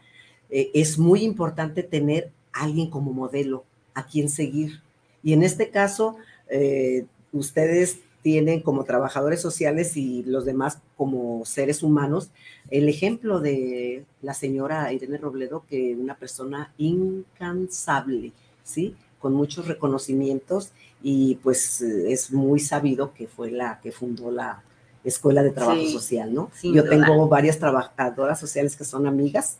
[0.50, 3.65] eh, es muy importante tener alguien como modelo
[3.96, 4.82] a quien seguir.
[5.24, 6.15] Y en este caso,
[6.48, 12.30] eh, ustedes tienen como trabajadores sociales y los demás como seres humanos
[12.70, 18.32] el ejemplo de la señora Irene Robledo, que una persona incansable,
[18.63, 18.96] ¿sí?
[19.19, 20.69] Con muchos reconocimientos
[21.01, 24.62] y pues es muy sabido que fue la que fundó la,
[25.03, 26.51] escuela de trabajo Sí, social, ¿no?
[26.62, 26.89] Yo duda.
[26.89, 29.58] tengo varias trabajadoras sociales que son amigas,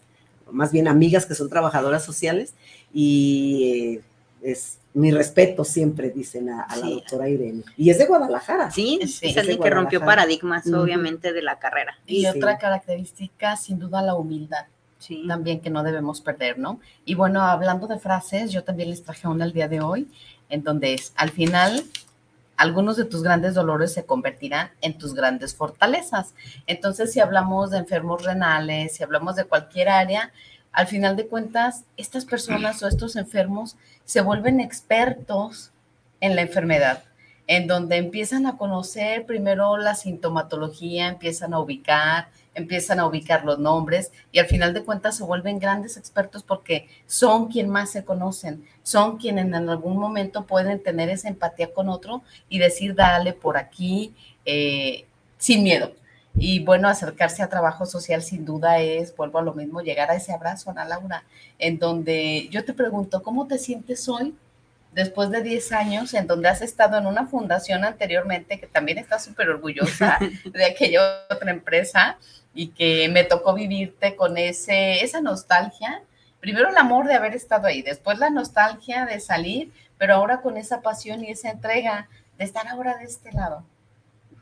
[0.52, 2.54] más bien amigas que son trabajadoras sociales,
[2.94, 4.02] y eh,
[4.52, 7.64] es mi respeto siempre, dicen a, a la doctora Irene.
[7.78, 8.72] Y es de Guadalajara.
[8.72, 11.98] Sí, Sí, es alguien que rompió paradigmas, obviamente, de la carrera.
[12.08, 12.28] Y Sí.
[12.28, 14.66] otra característica, sin duda, la humildad.
[15.28, 16.80] También que no debemos perder, ¿no?
[17.06, 20.08] Y bueno, hablando de frases, yo también les traje una el día de hoy,
[20.50, 21.84] en donde es, al final,
[22.58, 26.34] algunos de tus grandes dolores se convertirán en tus grandes fortalezas.
[26.66, 30.32] Entonces, si hablamos de enfermos renales, si hablamos de cualquier área,
[30.72, 35.72] al final de cuentas, estas personas o estos enfermos se vuelven expertos
[36.20, 37.04] en la enfermedad,
[37.46, 43.60] en donde empiezan a conocer primero la sintomatología, empiezan a ubicar, empiezan a ubicar los
[43.60, 48.04] nombres y al final de cuentas se vuelven grandes expertos porque son quien más se
[48.04, 53.34] conocen, son quienes en algún momento pueden tener esa empatía con otro y decir, dale
[53.34, 55.06] por aquí, eh,
[55.38, 55.94] sin miedo.
[56.40, 60.16] Y bueno, acercarse a trabajo social sin duda es, vuelvo a lo mismo, llegar a
[60.16, 61.24] ese abrazo, Ana Laura,
[61.58, 64.36] en donde yo te pregunto, ¿cómo te sientes hoy?
[64.94, 69.20] Después de 10 años, en donde has estado en una fundación anteriormente, que también está
[69.20, 72.18] súper orgullosa de aquella otra empresa,
[72.58, 76.02] y que me tocó vivirte con ese, esa nostalgia.
[76.40, 80.58] Primero el amor de haber estado ahí, después la nostalgia de salir, pero ahora con
[80.58, 83.64] esa pasión y esa entrega de estar ahora de este lado.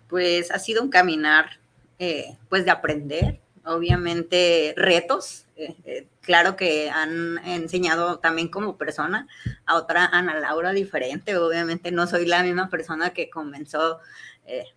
[0.08, 1.60] Pues ha sido un caminar,
[2.00, 5.46] eh, pues de aprender, obviamente retos.
[5.58, 9.28] eh, eh, claro que han enseñado también como persona
[9.66, 11.36] a otra Ana Laura diferente.
[11.38, 14.00] Obviamente no soy la misma persona que comenzó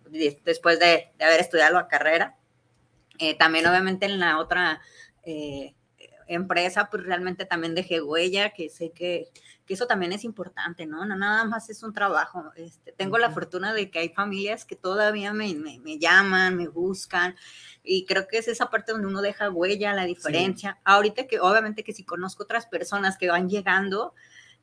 [0.09, 2.35] de- después de, de haber estudiado la carrera.
[3.19, 4.81] Eh, también obviamente en la otra
[5.23, 5.75] eh,
[6.27, 9.27] empresa, pues realmente también dejé huella, que sé que,
[9.65, 11.05] que eso también es importante, ¿no?
[11.05, 12.51] No nada más es un trabajo.
[12.55, 16.67] Este, tengo la fortuna de que hay familias que todavía me, me, me llaman, me
[16.67, 17.35] buscan,
[17.83, 20.79] y creo que es esa parte donde uno deja huella, la diferencia.
[20.83, 24.13] Ahorita que obviamente que si conozco otras personas que van llegando,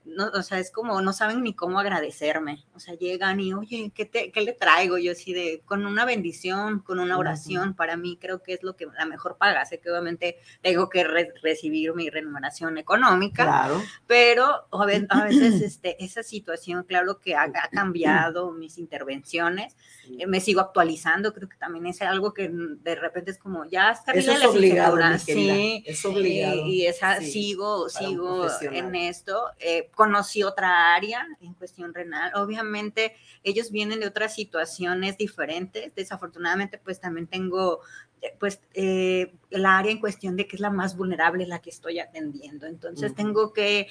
[0.06, 2.64] no, o sea, es como no saben ni cómo agradecerme.
[2.74, 4.98] O sea, llegan y, oye, ¿qué, te, qué le traigo?
[4.98, 8.76] Yo así de, con una bendición, con una oración, para mí creo que es lo
[8.76, 9.64] que la mejor paga.
[9.66, 13.82] Sé que obviamente tengo que re- recibir mi remuneración económica, Claro.
[14.06, 19.74] pero a ve- a veces este, esa situación, claro que ha, ha cambiado mis intervenciones,
[20.06, 20.18] Sí.
[20.20, 23.64] eh, me sigo actualizando, creo que también es algo que mm, de repente es como,
[23.64, 26.54] ya está bien es la obligado, mi sí, Es obligado.
[26.66, 29.50] y, y esa, Sí, sigo, sigo en esto.
[29.58, 32.30] Eh, conocí otra área en cuestión renal.
[32.34, 35.92] Obviamente ellos vienen de otras situaciones diferentes.
[35.94, 37.80] Desafortunadamente, pues también tengo
[38.20, 41.70] eh, pues eh, la área en cuestión de que es la más vulnerable la que
[41.70, 42.66] estoy atendiendo.
[42.66, 43.88] Entonces tengo que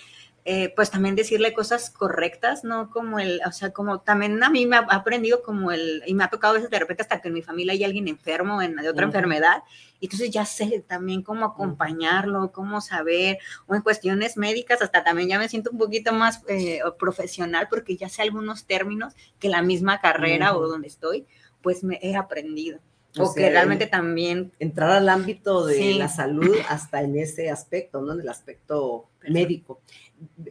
[0.47, 2.91] eh, pues también decirle cosas correctas, ¿no?
[2.91, 6.23] Como el, o sea, como también a mí me ha aprendido como el, y me
[6.23, 8.75] ha tocado a veces de repente hasta que en mi familia hay alguien enfermo en,
[8.75, 9.15] de otra Ujú.
[9.15, 9.63] enfermedad,
[9.99, 15.29] y entonces ya sé también cómo acompañarlo, cómo saber, o en cuestiones médicas, hasta también
[15.29, 19.63] ya me siento un poquito más eh, profesional porque ya sé algunos términos que la
[19.63, 20.67] misma carrera o Ujú.
[20.67, 21.25] donde estoy,
[21.63, 22.79] pues me he aprendido.
[23.17, 25.93] O O, que realmente también entrar al ámbito de Sí.
[25.95, 28.13] la salud hasta en ese aspecto, ¿no?
[28.13, 29.33] En el aspecto Perfecto.
[29.33, 29.79] médico.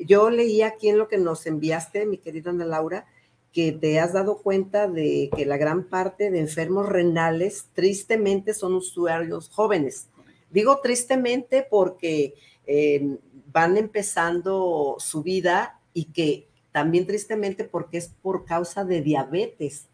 [0.06, 3.06] Yo leí aquí en lo que nos enviaste, mi querida Ana Laura,
[3.52, 8.74] que te has dado cuenta de que la gran parte de enfermos renales tristemente son
[8.74, 10.08] usuarios jóvenes.
[10.50, 12.34] Digo tristemente porque
[12.66, 13.16] eh,
[13.52, 19.86] van empezando su vida y que también tristemente porque es por causa de diabetes.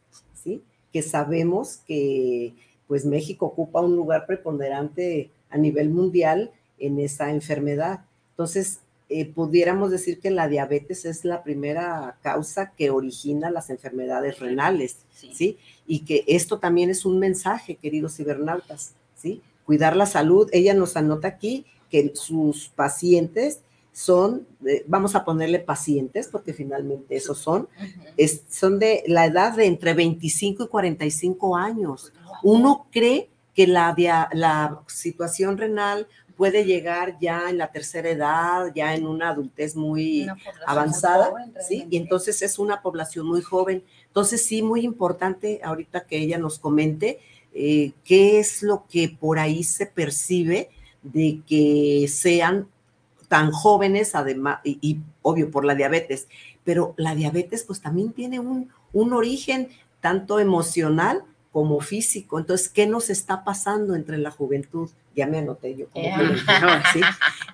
[0.92, 2.54] Que sabemos que
[2.86, 8.00] pues México ocupa un lugar preponderante a nivel mundial en esa enfermedad.
[8.32, 14.38] Entonces, eh, pudiéramos decir que la diabetes es la primera causa que origina las enfermedades
[14.38, 15.30] renales, Sí.
[15.34, 15.58] ¿sí?
[15.86, 19.42] Y que esto también es un mensaje, queridos cibernautas, ¿sí?
[19.66, 20.48] Cuidar la salud.
[20.52, 23.60] Ella nos anota aquí que sus pacientes
[24.04, 27.68] son, eh, vamos a ponerle pacientes, porque finalmente esos son,
[28.16, 32.12] es- son de la edad de entre 25 y 45 años.
[32.42, 33.94] Uno cree que la,
[34.32, 40.22] la situación renal puede llegar ya en la tercera edad, ya en una adultez muy
[40.22, 40.36] Una
[40.66, 41.86] avanzada, muy joven, ¿sí?
[41.90, 43.84] Y entonces es una población muy joven.
[44.06, 47.18] Entonces sí, muy importante ahorita que ella nos comente
[47.52, 50.70] eh, qué es lo que por ahí se percibe
[51.02, 52.68] de que sean
[53.30, 56.28] tan jóvenes, además, y, y obvio por la diabetes,
[56.64, 59.68] pero la diabetes pues también tiene un, un origen
[60.02, 62.38] tanto emocional como físico.
[62.38, 64.90] Entonces, ¿qué nos está pasando entre la juventud?
[65.16, 66.42] Ya me anoté yo como juventud,
[66.92, 67.00] ¿sí?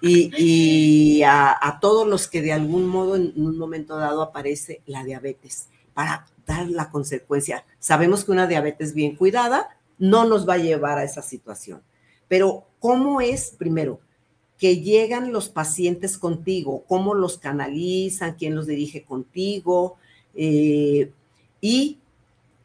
[0.00, 4.82] Y, y a, a todos los que de algún modo en un momento dado aparece
[4.86, 5.68] la diabetes.
[5.94, 7.64] Para, evitar la consecuencia.
[7.78, 11.82] Sabemos que una diabetes bien cuidada no nos va a llevar a esa situación,
[12.28, 14.00] pero ¿cómo es, primero,
[14.58, 16.84] que llegan los pacientes contigo?
[16.88, 18.34] ¿Cómo los canalizan?
[18.34, 19.96] ¿Quién los dirige contigo?
[20.34, 21.10] Eh,
[21.60, 21.98] y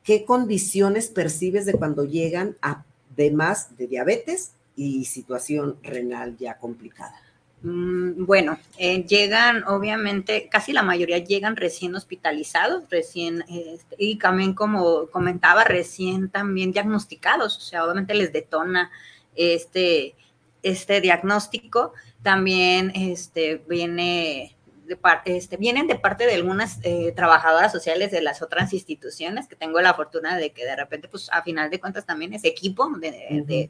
[0.04, 7.22] qué condiciones percibes de cuando llegan, además de diabetes y situación renal ya complicada.
[7.64, 14.54] Mm, bueno, eh, llegan, obviamente, casi la mayoría llegan recién hospitalizados, recién, este, y también
[14.54, 18.90] como comentaba, recién también diagnosticados, o sea, obviamente les detona
[19.36, 20.16] este,
[20.64, 21.94] este diagnóstico.
[22.22, 24.56] También este, viene
[24.86, 29.56] de este, vienen de parte de algunas eh, trabajadoras sociales de las otras instituciones, que
[29.56, 32.90] tengo la fortuna de que de repente, pues a final de cuentas también es equipo
[33.00, 33.70] de, de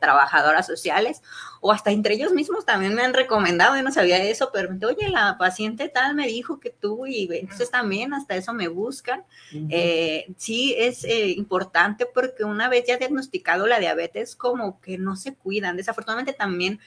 [0.00, 1.22] trabajadoras sociales
[1.60, 5.08] o hasta entre ellos mismos también me han recomendado, yo no sabía eso, pero oye,
[5.08, 9.24] la paciente tal me dijo que tú y entonces también hasta eso me buscan.
[9.70, 15.16] Eh, sí es eh, importante porque una vez ya diagnosticado la diabetes como que no
[15.16, 16.80] se cuidan, desafortunadamente también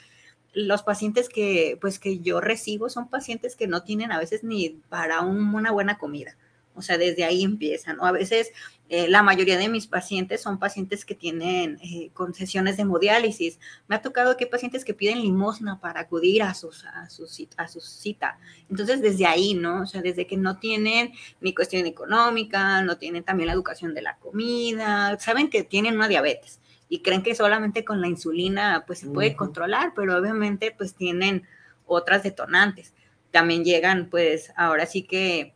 [0.53, 4.69] los pacientes que pues que yo recibo son pacientes que no tienen a veces ni
[4.89, 6.35] para una buena comida.
[6.75, 7.99] O sea, desde ahí empiezan.
[7.99, 8.51] O a veces
[8.91, 13.59] eh, la mayoría de mis pacientes son pacientes que tienen eh, concesiones de hemodiálisis.
[13.87, 17.25] Me ha tocado que hay pacientes que piden limosna para acudir a, sus, a, su,
[17.57, 18.39] a cita.
[18.67, 19.83] Entonces, desde ahí, ¿no?
[19.83, 24.01] O sea, desde que no tienen ni cuestión económica, no tienen también la educación de
[24.01, 26.59] la comida, saben que tienen una diabetes
[26.89, 31.43] y creen que solamente con la insulina pues se puede controlar, pero obviamente pues tienen
[31.85, 32.95] otras detonantes.
[33.29, 35.53] También llegan pues ahora sí que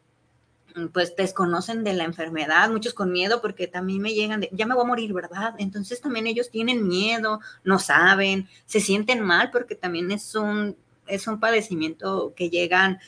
[0.91, 4.76] pues desconocen de la enfermedad, muchos con miedo porque también me llegan de, ya me
[4.76, 5.55] voy a morir, ¿verdad?
[5.57, 10.76] Entonces también ellos tienen miedo, no saben, se sienten mal porque también es un,
[11.07, 12.99] es un padecimiento que llegan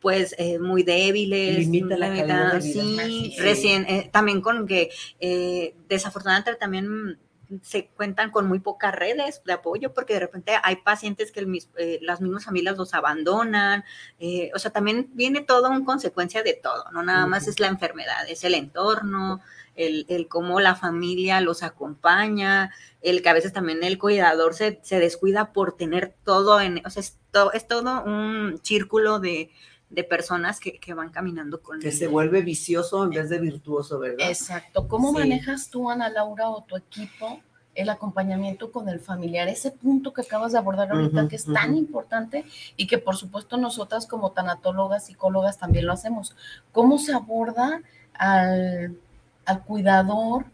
[0.00, 3.04] pues eh, muy débiles, Limita la calidad de vida.
[3.06, 4.90] sí, recién, eh, también con que
[5.20, 7.18] eh, desafortunadamente también
[7.62, 11.46] se cuentan con muy pocas redes de apoyo porque de repente hay pacientes que
[11.76, 13.84] eh, las mismas familias los abandonan,
[14.18, 17.66] eh, o sea, también viene todo en consecuencia de todo, no nada más es la
[17.66, 19.40] enfermedad, es el entorno,
[19.74, 22.70] el, el, cómo la familia los acompaña,
[23.00, 26.90] el que a veces también el cuidador se, se descuida por tener todo en, o
[26.90, 27.18] sea, es,
[27.54, 29.50] es todo un círculo de,
[29.90, 33.98] de personas que, que, van caminando con Que se vuelve vicioso en vez de virtuoso,
[33.98, 34.28] ¿verdad?
[34.28, 34.86] Exacto.
[34.86, 37.40] ¿Cómo manejas tú, Ana Laura, o tu equipo
[37.74, 39.48] el acompañamiento con el familiar?
[39.48, 42.44] Ese punto que acabas de abordar ahorita, que es tan importante
[42.76, 46.36] y que por supuesto nosotras como tanatólogas, psicólogas también lo hacemos.
[46.70, 47.82] ¿Cómo se aborda
[48.14, 48.96] al,
[49.44, 50.44] al cuidador,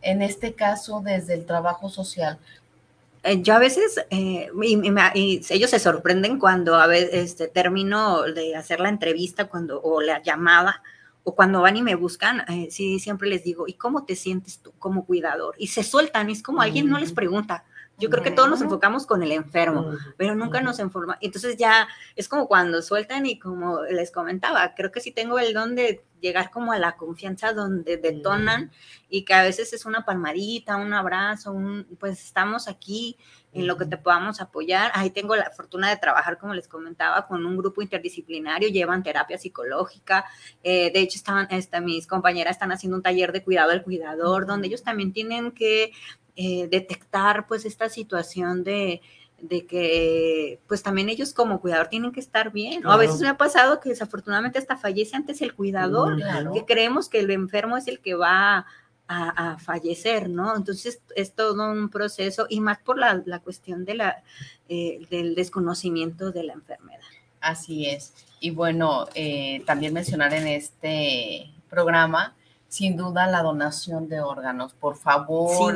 [0.00, 2.38] en este caso desde el trabajo social?
[3.22, 8.56] Eh, yo a veces, eh, y, ellos se sorprenden cuando a veces este, termino de
[8.56, 10.82] hacer la entrevista cuando, o la llamada,
[11.22, 14.60] o cuando van y me buscan, eh, sí, siempre les digo, ¿y cómo te sientes
[14.60, 15.54] tú como cuidador?
[15.58, 17.64] Y se sueltan, es como alguien no les pregunta.
[18.00, 21.18] Yo creo que todos nos enfocamos con el enfermo, pero nunca nos informa.
[21.20, 21.86] Entonces ya
[22.16, 26.02] es como cuando sueltan y como les comentaba, creo que sí tengo el don de
[26.20, 28.70] llegar como a la confianza donde detonan
[29.08, 33.16] y que a veces es una palmadita, un abrazo, un, pues estamos aquí
[33.52, 34.92] en lo que te podamos apoyar.
[34.94, 39.38] Ahí tengo la fortuna de trabajar, como les comentaba, con un grupo interdisciplinario, llevan terapia
[39.38, 40.24] psicológica.
[40.62, 44.46] Eh, de hecho, estaban, esta, mis compañeras están haciendo un taller de cuidado al cuidador,
[44.46, 45.92] donde ellos también tienen que
[46.42, 49.02] eh, detectar pues esta situación de,
[49.42, 52.80] de que pues también ellos como cuidador tienen que estar bien.
[52.86, 56.16] A veces me ha pasado que desafortunadamente hasta fallece antes el cuidador,
[56.54, 58.64] que creemos que el enfermo es el que va
[59.06, 60.56] a, fallecer, ¿no?
[60.56, 64.22] Entonces es todo un proceso y más por la, la cuestión de la,
[64.70, 67.04] eh, del desconocimiento de la enfermedad.
[67.42, 68.14] Así es.
[68.40, 72.34] Y bueno, eh, también mencionar en este programa,
[72.68, 74.72] sin duda, la donación de órganos.
[74.72, 75.74] Por favor,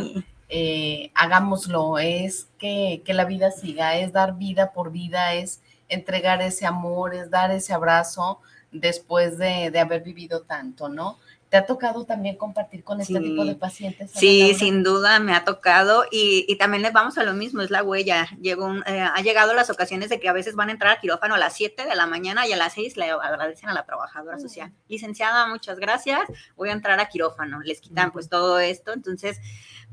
[0.48, 1.98] eh, hagámoslo.
[1.98, 7.14] Es que, que la vida siga, es dar vida por vida, es entregar ese amor,
[7.14, 8.40] es dar ese abrazo
[8.72, 11.18] después de, de haber vivido tanto, ¿no?
[11.54, 14.10] ¿Te ha tocado también compartir con este tipo de pacientes?
[14.10, 17.70] Sí, sin duda me ha tocado y, y, también les vamos a lo mismo, es
[17.70, 18.26] la huella.
[18.40, 21.36] Llegó eh, ha llegado las ocasiones de que a veces van a entrar al quirófano
[21.36, 24.40] a las 7 de la mañana y a las 6 le agradecen a la trabajadora
[24.40, 24.72] social.
[24.88, 26.22] Licenciada, muchas gracias,
[26.56, 27.60] voy a entrar a quirófano.
[27.60, 29.38] Les quitan pues todo esto, entonces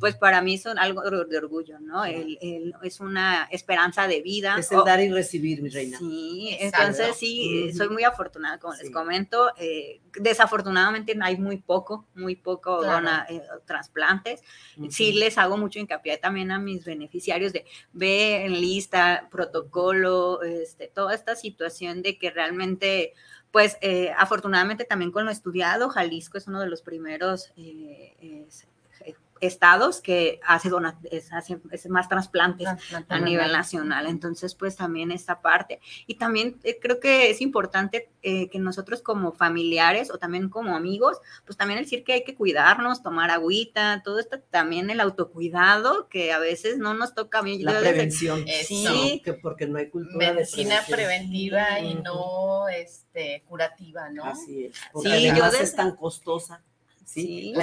[0.01, 2.03] pues para mí son algo de orgullo, ¿no?
[2.03, 4.55] El, el, es una esperanza de vida.
[4.57, 5.99] Es el dar y recibir, mi reina.
[5.99, 9.51] Sí, entonces sí, soy muy afortunada, como les comento.
[9.57, 13.08] Eh, desafortunadamente hay muy poco, muy poco claro.
[13.30, 14.41] eh, trasplantes.
[14.78, 14.91] Uh -huh.
[14.91, 20.88] Sí les hago mucho hincapié también a mis beneficiarios de ver en lista, protocolo, este,
[20.88, 23.14] toda esta situación de que realmente
[23.52, 28.47] pues eh, afortunadamente también con lo estudiado, Jalisco es uno de los primeros eh,
[29.41, 30.69] estados que hace,
[31.31, 32.67] hace, más trasplantes
[33.09, 34.07] a nivel nacional.
[34.07, 35.81] Entonces, pues también esta parte.
[36.07, 40.75] Y también eh, creo que es importante eh, que nosotros como familiares o también como
[40.75, 46.07] amigos, pues también decir que hay que cuidarnos, tomar agüita, todo esto también el autocuidado,
[46.07, 47.65] que a veces no nos toca bien.
[47.65, 48.45] La prevención.
[48.63, 49.21] Sí.
[49.25, 54.25] Que porque no hay cultura Medicina preventiva y no este, curativa, ¿no?
[54.25, 54.75] Así es.
[54.93, 56.61] Porque además es tan costosa.
[57.06, 57.54] Sí,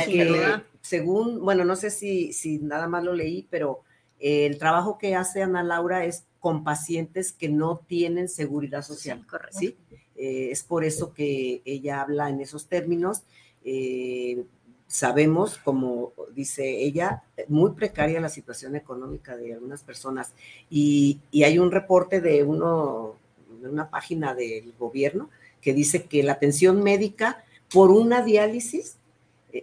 [0.80, 3.82] según, bueno, no sé si, si nada más lo leí, pero
[4.20, 9.26] eh, el trabajo que hace Ana Laura es con pacientes que no tienen seguridad social.
[9.26, 9.58] correcto.
[9.58, 9.76] ¿sí?
[10.16, 13.22] Eh, es por eso que ella habla en esos términos.
[13.64, 14.44] Eh,
[14.86, 20.32] sabemos, como dice ella, muy precaria la situación económica de algunas personas.
[20.70, 23.16] Y, y hay un reporte de, uno,
[23.60, 25.28] de una página del gobierno
[25.60, 28.97] que dice que la atención médica por una diálisis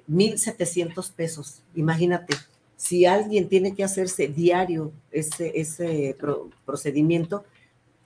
[0.10, 1.62] 1.700 pesos.
[1.76, 2.36] Imagínate,
[2.78, 6.18] si alguien tiene que hacerse diario ese, ese
[6.66, 7.46] procedimiento,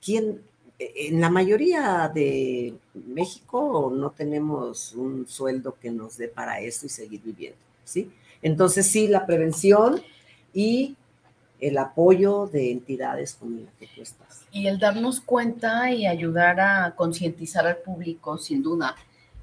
[0.04, 0.40] ¿quién?
[0.78, 6.88] En la mayoría de México no tenemos un sueldo que nos dé para eso y
[6.88, 8.10] seguir viviendo, ¿sí?
[8.40, 10.00] Entonces sí, la prevención
[10.54, 10.96] y
[11.60, 14.46] el apoyo de entidades como la que tú estás.
[14.50, 18.96] Y el darnos cuenta y ayudar a concientizar al público, sin duda,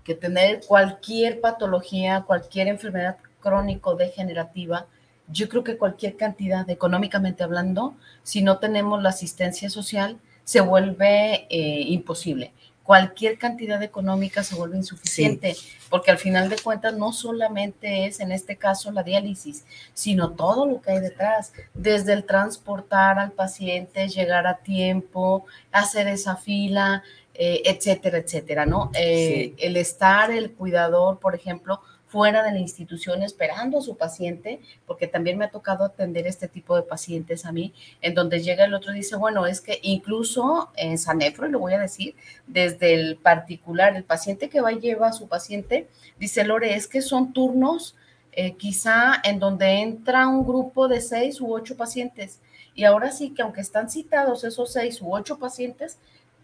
[0.08, 4.88] que tener cualquier patología, cualquier enfermedad crónico-degenerativa,
[5.28, 7.94] yo creo que cualquier cantidad, económicamente hablando,
[8.24, 12.54] si no tenemos la asistencia social, se vuelve eh, imposible.
[12.84, 15.58] Cualquier cantidad económica se vuelve insuficiente,
[15.90, 20.66] porque al final de cuentas no solamente es en este caso la diálisis, sino todo
[20.66, 27.04] lo que hay detrás, desde el transportar al paciente, llegar a tiempo, hacer esa fila,
[27.38, 28.92] eh, etcétera, etcétera, ¿no?
[28.96, 34.62] Eh, el estar el cuidador, por ejemplo, fuera de la institución esperando a su paciente,
[34.86, 38.66] porque también me ha tocado atender este tipo de pacientes a mí, en donde llega
[38.66, 42.16] el otro y dice, bueno, es que incluso en Sanefro, y lo voy a decir,
[42.48, 46.88] desde el particular, el paciente que va y lleva a su paciente, dice Lore, es
[46.88, 47.96] que son turnos
[48.32, 52.40] eh, quizá en donde entra un grupo de seis u ocho pacientes.
[52.74, 55.98] Y ahora sí que aunque están citados esos seis u ocho pacientes,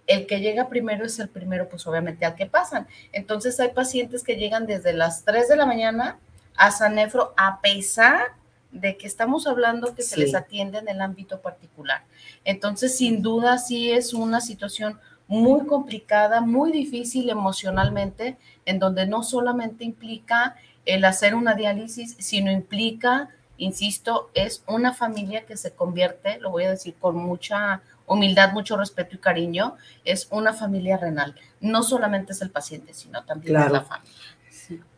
[0.08, 2.88] el que llega primero es el primero, pues obviamente al que pasan.
[3.12, 6.20] Entonces hay pacientes que llegan desde las 3 de la mañana
[6.56, 8.34] a Sanefro a pesar
[8.72, 12.04] de que estamos hablando que se les atiende en el ámbito particular.
[12.44, 19.24] Entonces, sin duda, sí es una situación muy complicada, muy difícil emocionalmente, en donde no
[19.24, 26.40] solamente implica el hacer una diálisis, sino implica, insisto, es una familia que se convierte,
[26.40, 27.82] lo voy a decir con mucha
[28.14, 31.36] humildad, mucho respeto y cariño, es una familia renal.
[31.60, 34.14] No solamente es el paciente, sino también es la familia.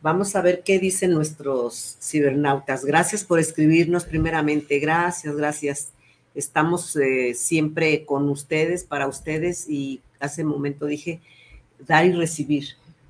[0.00, 2.84] Vamos a ver qué dicen nuestros cibernautas.
[2.84, 4.78] Gracias por escribirnos primeramente.
[4.78, 5.92] Gracias, gracias.
[6.34, 11.20] Estamos eh, siempre con ustedes, para ustedes, y hace un momento dije
[11.86, 12.68] dar y recibir.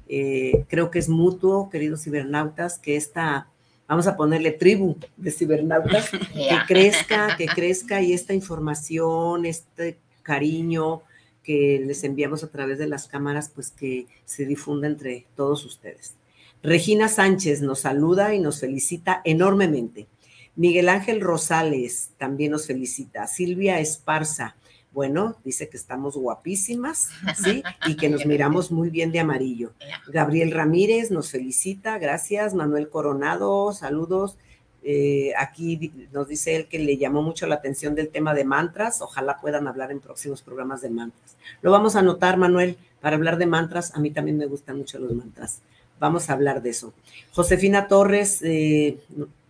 [0.08, 3.48] Eh, creo que es mutuo, queridos cibernautas, que esta
[3.88, 11.02] vamos a ponerle tribu de cibernautas, que crezca, que crezca y esta información, este cariño
[11.42, 16.14] que les enviamos a través de las cámaras, pues que se difunda entre todos ustedes.
[16.62, 20.08] Regina Sánchez nos saluda y nos felicita enormemente.
[20.56, 23.26] Miguel Ángel Rosales también nos felicita.
[23.28, 24.56] Silvia Esparza,
[24.96, 27.62] bueno, dice que estamos guapísimas, ¿sí?
[27.86, 29.74] Y que nos miramos muy bien de amarillo.
[30.08, 32.54] Gabriel Ramírez nos felicita, gracias.
[32.54, 34.38] Manuel Coronado, saludos.
[34.82, 39.02] Eh, aquí nos dice él que le llamó mucho la atención del tema de mantras.
[39.02, 41.36] Ojalá puedan hablar en próximos programas de mantras.
[41.60, 43.94] Lo vamos a anotar, Manuel, para hablar de mantras.
[43.94, 45.60] A mí también me gustan mucho los mantras.
[46.00, 46.94] Vamos a hablar de eso.
[47.32, 48.96] Josefina Torres, eh,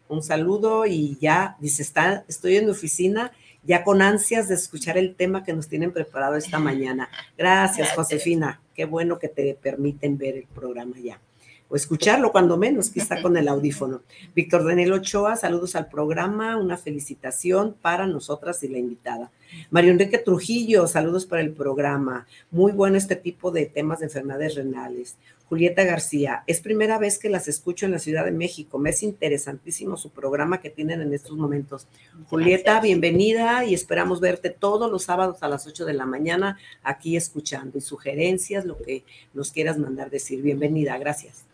[0.09, 3.30] un saludo y ya dice, está, estoy en mi oficina
[3.66, 7.08] ya con ansias de escuchar el tema que nos tienen preparado esta mañana.
[7.36, 8.60] Gracias, Josefina.
[8.74, 11.20] Qué bueno que te permiten ver el programa ya.
[11.68, 14.02] O escucharlo cuando menos, quizá con el audífono.
[14.36, 19.32] Víctor Daniel Ochoa, saludos al programa, una felicitación para nosotras y la invitada.
[19.70, 22.26] Mario Enrique Trujillo, saludos para el programa.
[22.51, 25.16] Muy bueno este tipo de temas de enfermedades renales.
[25.49, 28.78] Julieta García, es primera vez que las escucho en la Ciudad de México.
[28.78, 31.86] Me es interesantísimo su programa que tienen en estos momentos.
[32.28, 37.16] Julieta, bienvenida y esperamos verte todos los sábados a las 8 de la mañana aquí
[37.16, 40.42] escuchando y sugerencias, lo que nos quieras mandar decir.
[40.42, 41.44] Bienvenida, gracias.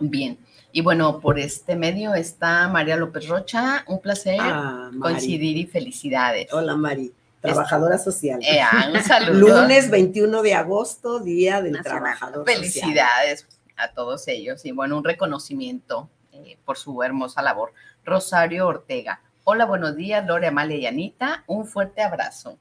[0.00, 0.36] Bien,
[0.72, 3.84] y bueno, por este medio está María López Rocha.
[3.86, 6.52] Un placer ah, coincidir y felicidades.
[6.52, 7.12] Hola, Mari.
[7.40, 8.40] trabajadora social.
[8.42, 9.60] Eh, ah, un saludo.
[9.60, 12.00] Lunes 21 de agosto, Día del Nacional.
[12.00, 13.46] Trabajador Felicidades
[13.76, 17.74] a todos ellos y bueno, un reconocimiento eh, por su hermosa labor.
[18.04, 19.20] Rosario Ortega.
[19.44, 21.44] Hola, buenos días, Lore, Amalia y Anita.
[21.46, 22.56] Un fuerte abrazo.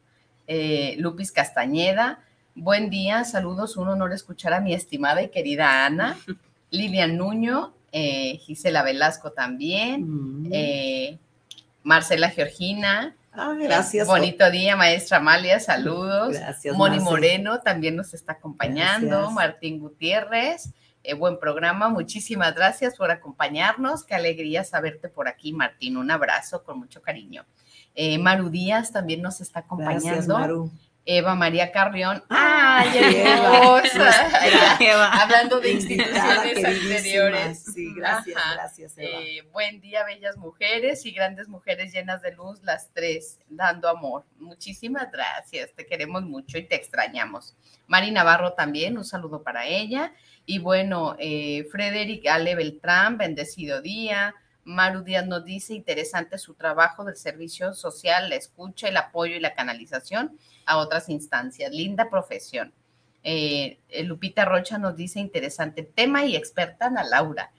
[0.47, 2.20] Eh, Lupis Castañeda.
[2.55, 3.78] Buen día, saludos.
[3.78, 6.18] Un honor escuchar a mi estimada y querida Ana.
[6.72, 10.06] Lilian Nuño, eh, Gisela Velasco también.
[10.08, 10.50] Mm.
[10.52, 11.20] eh,
[11.84, 13.16] Marcela Georgina.
[13.34, 14.08] Ah, gracias.
[14.08, 16.34] Bonito día, maestra Amalia, saludos.
[16.34, 17.10] Gracias, Moni Marce.
[17.10, 19.08] Moreno también nos está acompañando.
[19.08, 19.34] Gracias.
[19.34, 20.70] Martín Gutiérrez,
[21.04, 21.88] eh, buen programa.
[21.89, 24.04] Muchísimas gracias por acompañarnos.
[24.04, 25.98] Qué alegría saberte por aquí, Martín.
[25.98, 27.46] Un abrazo con mucho cariño.
[27.96, 30.06] Eh, Maru Díaz también nos está acompañando.
[30.06, 30.72] Gracias, Maru.
[31.06, 32.24] Eva María Carrión.
[32.30, 34.30] Ah, ¡Ay, hermosa!
[35.22, 37.64] Hablando de instituciones anteriores.
[37.74, 38.54] Sí, gracias, Ajá.
[38.54, 39.20] gracias, Eva.
[39.20, 44.26] Eh, buen día, bellas mujeres y grandes mujeres llenas de luz, las tres, dando amor.
[44.38, 47.56] Muchísimas gracias, te queremos mucho y te extrañamos.
[47.88, 50.14] Mari Navarro también, un saludo para ella.
[50.45, 54.36] Y bueno, eh, Frederick Ale Beltrán, bendecido día.
[54.64, 59.39] Maru Díaz nos dice, interesante su trabajo del servicio social, la escucha, el apoyo y
[59.39, 61.72] la canalización a otras instancias.
[61.72, 62.74] Linda profesión.
[63.24, 67.51] Eh, eh, Lupita Rocha nos dice, interesante tema y experta Ana Laura.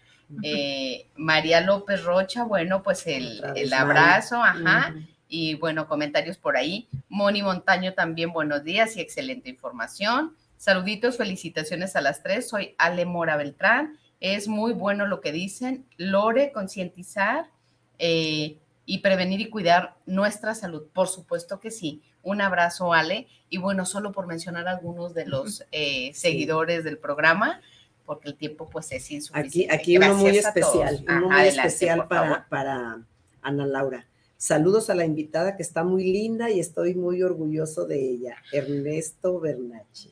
[0.43, 4.95] Eh, María López Rocha, bueno, pues el, el abrazo, ajá.
[5.29, 6.89] Y bueno, comentarios por ahí.
[7.09, 10.35] Moni Montaño también, buenos días y excelente información.
[10.57, 12.49] Saluditos, felicitaciones a las tres.
[12.49, 13.99] Soy Ale Mora Beltrán.
[14.21, 15.85] Es muy bueno lo que dicen.
[15.97, 17.51] Lore, concientizar
[17.99, 20.85] eh, y prevenir y cuidar nuestra salud.
[20.93, 22.03] Por supuesto que sí.
[22.23, 23.27] Un abrazo, Ale.
[23.49, 27.61] Y bueno, solo por mencionar algunos de los eh, seguidores del programa,
[28.07, 29.75] porque el tiempo pues es Aquí, insuficiente.
[29.75, 33.03] aquí uno muy Gracias especial, uno Ajá, muy adelante, especial para, para
[33.41, 34.07] Ana Laura.
[34.37, 39.41] Saludos a la invitada que está muy linda y estoy muy orgulloso de ella, Ernesto.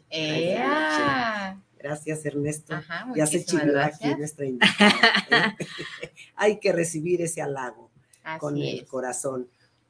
[0.09, 1.61] ¡Ea!
[1.77, 2.75] Gracias, Ernesto.
[2.75, 4.11] Ajá, ya se gracias.
[4.11, 5.57] aquí nuestra invitada.
[5.59, 5.66] ¿eh?
[6.37, 7.89] Hay que recibir ese halago
[8.39, 8.89] con el es.
[8.89, 9.49] corazón.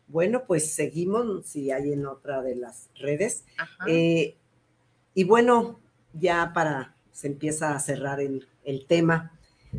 [0.09, 3.45] Bueno, pues seguimos, si hay en otra de las redes.
[3.87, 4.37] Eh,
[5.15, 5.79] y bueno,
[6.13, 9.33] ya para, se empieza a cerrar el, el tema,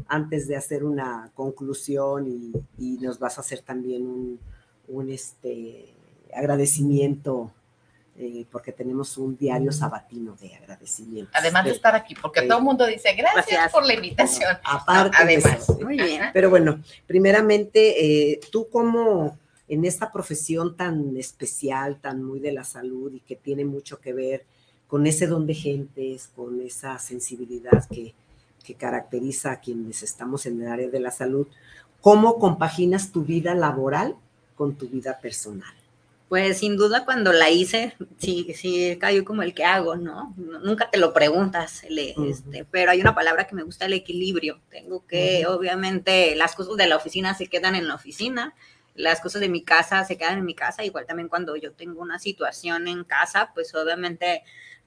[0.08, 4.40] antes de hacer una conclusión y, y nos vas a hacer también un,
[4.88, 5.94] un, este,
[6.34, 7.52] agradecimiento,
[8.22, 11.32] eh, porque tenemos un diario sabatino de agradecimiento.
[11.34, 12.48] Además de estar aquí, porque Sí.
[12.48, 13.72] todo el mundo dice gracias, Gracias.
[13.72, 14.58] por la invitación.
[14.64, 15.60] Aparte No, de además.
[15.64, 16.24] eso, Muy bien.
[16.34, 22.64] Pero bueno, primeramente, eh, tú como en esta profesión tan especial, tan muy de la
[22.64, 24.46] salud y que tiene mucho que ver
[24.88, 28.14] con ese don de gentes, con esa sensibilidad que,
[28.64, 31.48] que caracteriza a quienes estamos en el área de la salud,
[32.02, 34.16] ¿cómo compaginas tu vida laboral
[34.58, 35.74] con tu vida personal?
[36.32, 40.34] Pues sin duda cuando la hice, sí, sí cayó como el que hago, ¿no?
[40.38, 44.62] Nunca te lo preguntas, le- este, pero hay una palabra que me gusta, el equilibrio.
[44.70, 48.56] Tengo que, obviamente, las cosas de la oficina se quedan en la oficina,
[48.96, 52.00] las cosas de mi casa se quedan en mi casa, igual también cuando yo tengo
[52.02, 54.36] una situación en casa, pues obviamente,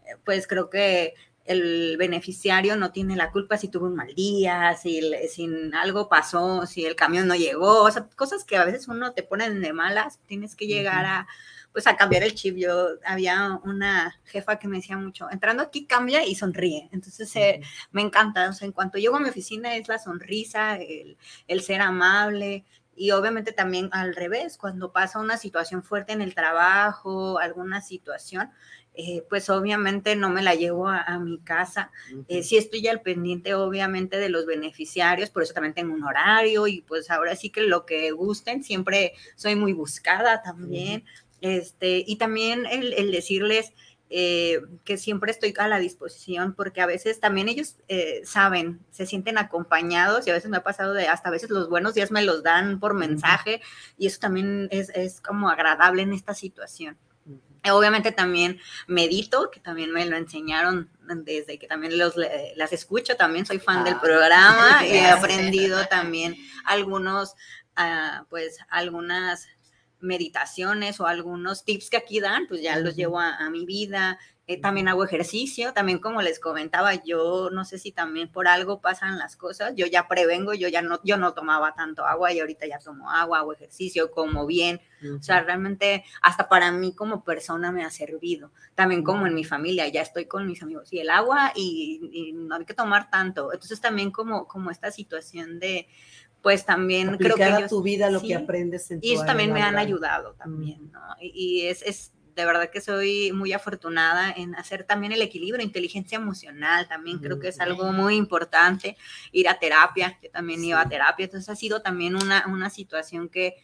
[0.06, 1.12] eh, pues creo que
[1.44, 6.66] el beneficiario no tiene la culpa si tuvo un mal día, si, si algo pasó,
[6.66, 9.72] si el camión no llegó, o sea, cosas que a veces uno te ponen de
[9.72, 11.26] malas, tienes que llegar a,
[11.74, 12.56] pues a cambiar el chip.
[12.56, 16.88] Yo había una jefa que me decía mucho, entrando aquí cambia y sonríe.
[16.92, 20.76] Entonces eh, me encanta, o sea, en cuanto llego a mi oficina es la sonrisa,
[20.76, 21.18] el,
[21.48, 22.64] el ser amable.
[22.96, 28.52] Y obviamente también al revés, cuando pasa una situación fuerte en el trabajo, alguna situación,
[28.94, 31.90] eh, pues obviamente no me la llevo a, a mi casa.
[32.28, 36.66] Eh, sí estoy al pendiente, obviamente, de los beneficiarios, por eso también tengo un horario
[36.66, 41.04] y pues ahora sí que lo que gusten, siempre soy muy buscada también.
[41.40, 43.72] Este, y también el, el decirles
[44.10, 49.06] eh, que siempre estoy a la disposición, porque a veces también ellos eh, saben, se
[49.06, 52.10] sienten acompañados y a veces me ha pasado de hasta a veces los buenos días
[52.10, 53.60] me los dan por mensaje
[53.98, 56.96] y eso también es, es como agradable en esta situación.
[57.72, 63.16] Obviamente también medito, que también me lo enseñaron desde que también los, le- las escucho,
[63.16, 67.34] también soy fan del Ah, programa y he aprendido también algunos,
[67.76, 69.48] ah, pues algunas
[70.04, 74.18] meditaciones o algunos tips que aquí dan, pues ya los llevo a, a mi vida.
[74.46, 78.82] Eh, también hago ejercicio, también como les comentaba, yo no sé si también por algo
[78.82, 82.40] pasan las cosas, yo ya prevengo, yo ya no, yo no tomaba tanto agua y
[82.40, 84.82] ahorita ya tomo agua, hago ejercicio, como bien,
[85.18, 88.52] o sea, realmente hasta para mí como persona me ha servido.
[88.74, 92.32] También como en mi familia, ya estoy con mis amigos y el agua y, y
[92.34, 93.50] no hay que tomar tanto.
[93.50, 95.88] Entonces también como, como esta situación de,
[96.44, 99.06] pues también creo Aplicar que a ellos, tu vida lo sí, que aprendes en tu
[99.06, 101.00] y área también me han ayudado también, ¿no?
[101.18, 105.64] Y, y es, es de verdad que soy muy afortunada en hacer también el equilibrio,
[105.64, 108.98] inteligencia emocional, también creo que es algo muy importante,
[109.32, 113.30] ir a terapia, yo también iba a terapia, entonces ha sido también una, una situación
[113.30, 113.54] que,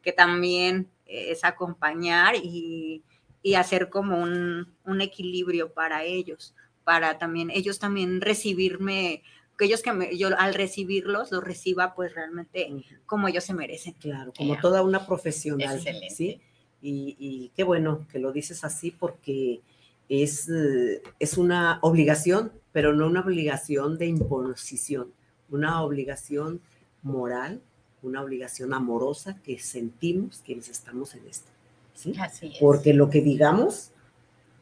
[0.00, 3.02] que también es acompañar y,
[3.42, 9.22] y hacer como un, un, equilibrio para ellos, para también ellos también recibirme
[9.60, 13.92] que ellos que yo al recibirlos los reciba pues realmente como ellos se merecen.
[14.00, 15.76] Claro, como toda una profesional.
[15.76, 16.14] Excelente.
[16.14, 16.40] ¿sí?
[16.80, 19.60] Y, qué bueno que lo dices así porque
[20.08, 25.12] es, eh, es una obligación, pero no una obligación de imposición,
[25.50, 26.62] una obligación
[27.02, 27.60] moral,
[28.02, 31.50] una obligación amorosa que sentimos quienes estamos en esto.
[31.92, 32.14] ¿sí?
[32.18, 32.56] Así es.
[32.58, 33.90] Porque lo que digamos,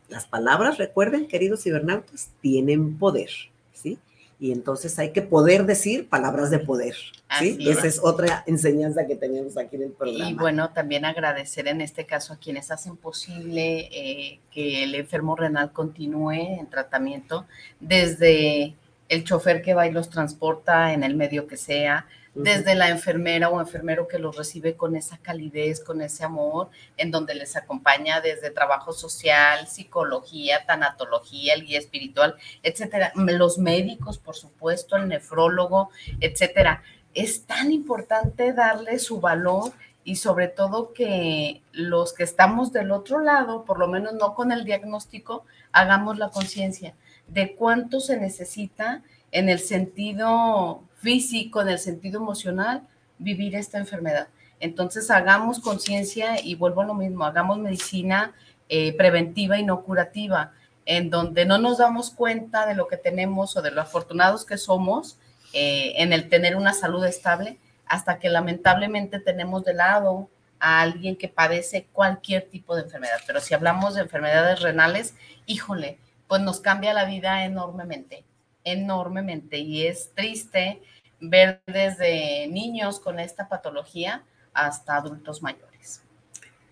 [0.09, 3.30] las palabras, recuerden, queridos cibernautas, tienen poder,
[3.72, 3.96] ¿sí?
[4.41, 6.95] Y entonces hay que poder decir palabras de poder.
[7.39, 7.59] ¿sí?
[7.61, 10.30] Esa es otra enseñanza que tenemos aquí en el programa.
[10.30, 15.34] Y bueno, también agradecer en este caso a quienes hacen posible eh, que el enfermo
[15.34, 17.47] renal continúe en tratamiento,
[17.80, 18.76] desde
[19.09, 23.49] el chofer que va y los transporta en el medio que sea, desde la enfermera
[23.49, 28.20] o enfermero que los recibe con esa calidez, con ese amor, en donde les acompaña
[28.20, 33.12] desde trabajo social, psicología, tanatología, el guía espiritual, etcétera.
[33.14, 36.83] Los médicos, por supuesto, el nefrólogo, etcétera.
[37.14, 39.72] Es tan importante darle su valor
[40.05, 44.53] y sobre todo que los que estamos del otro lado, por lo menos no con
[44.53, 46.95] el diagnóstico, hagamos la conciencia
[47.26, 49.03] de cuánto se necesita
[49.33, 52.82] en el sentido físico, en el sentido emocional,
[53.18, 54.28] vivir esta enfermedad.
[54.61, 58.34] Entonces hagamos conciencia y vuelvo a lo mismo, hagamos medicina
[58.68, 60.53] eh, preventiva y no curativa,
[60.84, 64.59] en donde no nos damos cuenta de lo que tenemos o de lo afortunados que
[64.59, 65.18] somos
[65.53, 70.28] eh, en el tener una salud estable, hasta que lamentablemente tenemos de lado
[70.61, 73.20] a alguien que padece cualquier tipo de enfermedad.
[73.26, 75.14] Pero si hablamos de enfermedades renales,
[75.46, 78.24] híjole, pues nos cambia la vida enormemente
[78.72, 80.80] enormemente y es triste
[81.20, 86.02] ver desde niños con esta patología hasta adultos mayores.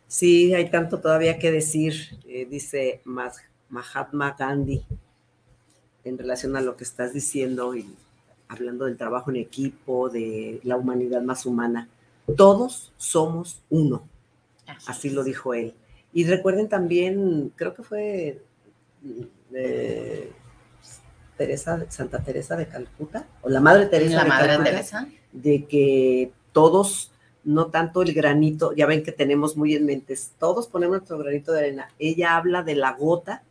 [0.09, 4.85] Sí, hay tanto todavía que decir, eh, dice Mahatma Gandhi,
[6.05, 7.93] en relación a lo que estás diciendo y
[8.49, 11.89] hablando del trabajo en equipo, de la humanidad más humana.
[12.37, 14.07] Todos somos uno,
[14.87, 15.75] así, lo dijo él.
[16.13, 18.43] Y recuerden también, creo que fue
[19.53, 20.33] eh,
[21.37, 25.09] Teresa, Santa Teresa de Calcuta, o la Madre Teresa la de Madre Teresa.
[25.33, 27.13] de que todos,
[27.45, 31.53] no tanto el granito, ya ven que tenemos muy en mente, todos ponemos nuestro granito
[31.53, 31.89] de arena.
[31.99, 33.43] Ella habla de la gota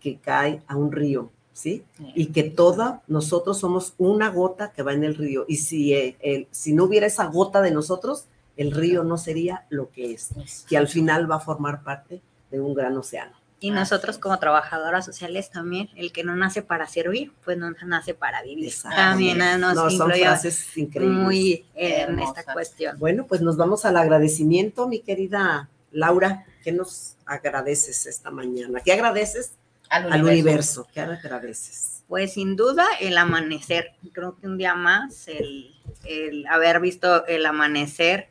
[0.00, 1.84] que cae a un río, ¿sí?
[2.14, 5.44] Y que toda, nosotros somos una gota que va en el río.
[5.48, 8.26] Y si, eh, si no hubiera esa gota de nosotros,
[8.56, 10.30] el río no sería lo que es,
[10.68, 12.20] que al final va a formar parte
[12.50, 13.36] de un gran océano.
[13.60, 18.14] Y nosotros como trabajadoras sociales también, el que no nace para servir, pues no nace
[18.14, 18.72] para vivir.
[18.82, 21.18] También nos no, son frases increíbles.
[21.18, 22.98] muy en esta cuestión.
[22.98, 26.46] Bueno, pues nos vamos al agradecimiento, mi querida Laura.
[26.62, 28.80] ¿Qué nos agradeces esta mañana?
[28.84, 29.54] ¿Qué agradeces
[29.90, 30.86] al universo?
[30.92, 32.04] ¿Qué agradeces?
[32.06, 33.94] Pues sin duda el amanecer.
[34.12, 38.30] Creo que un día más, el, el haber visto el amanecer,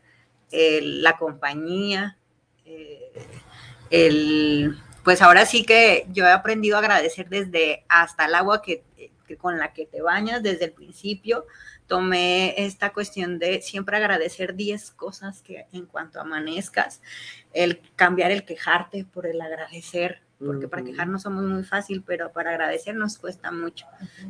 [0.51, 2.17] la compañía,
[2.65, 3.11] eh,
[3.89, 8.83] el pues ahora sí que yo he aprendido a agradecer desde hasta el agua que,
[9.37, 11.45] con la que te bañas desde el principio.
[11.87, 17.01] Tomé esta cuestión de siempre agradecer 10 cosas que en cuanto amanezcas,
[17.53, 22.49] el cambiar el quejarte por el agradecer, porque para quejarnos somos muy fácil, pero para
[22.49, 23.85] agradecer nos cuesta mucho.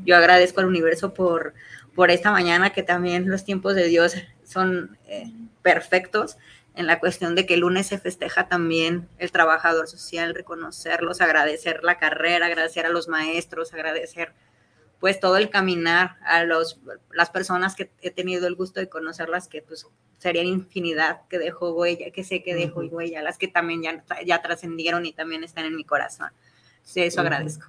[0.05, 1.55] Yo agradezco al universo por,
[1.95, 4.13] por esta mañana, que también los tiempos de Dios
[4.43, 6.37] son eh, perfectos
[6.77, 11.83] en la cuestión de que el lunes se festeja también el trabajador social, reconocerlos, agradecer
[11.83, 14.33] la carrera, agradecer a los maestros, agradecer
[14.99, 16.79] pues todo el caminar a los,
[17.11, 19.87] las personas que he tenido el gusto de conocerlas, que pues
[20.19, 24.41] serían infinidad que dejó huella, que sé que dejó huella, las que también ya, ya
[24.43, 26.29] trascendieron y también están en mi corazón.
[26.83, 27.65] Sí, eso agradezco,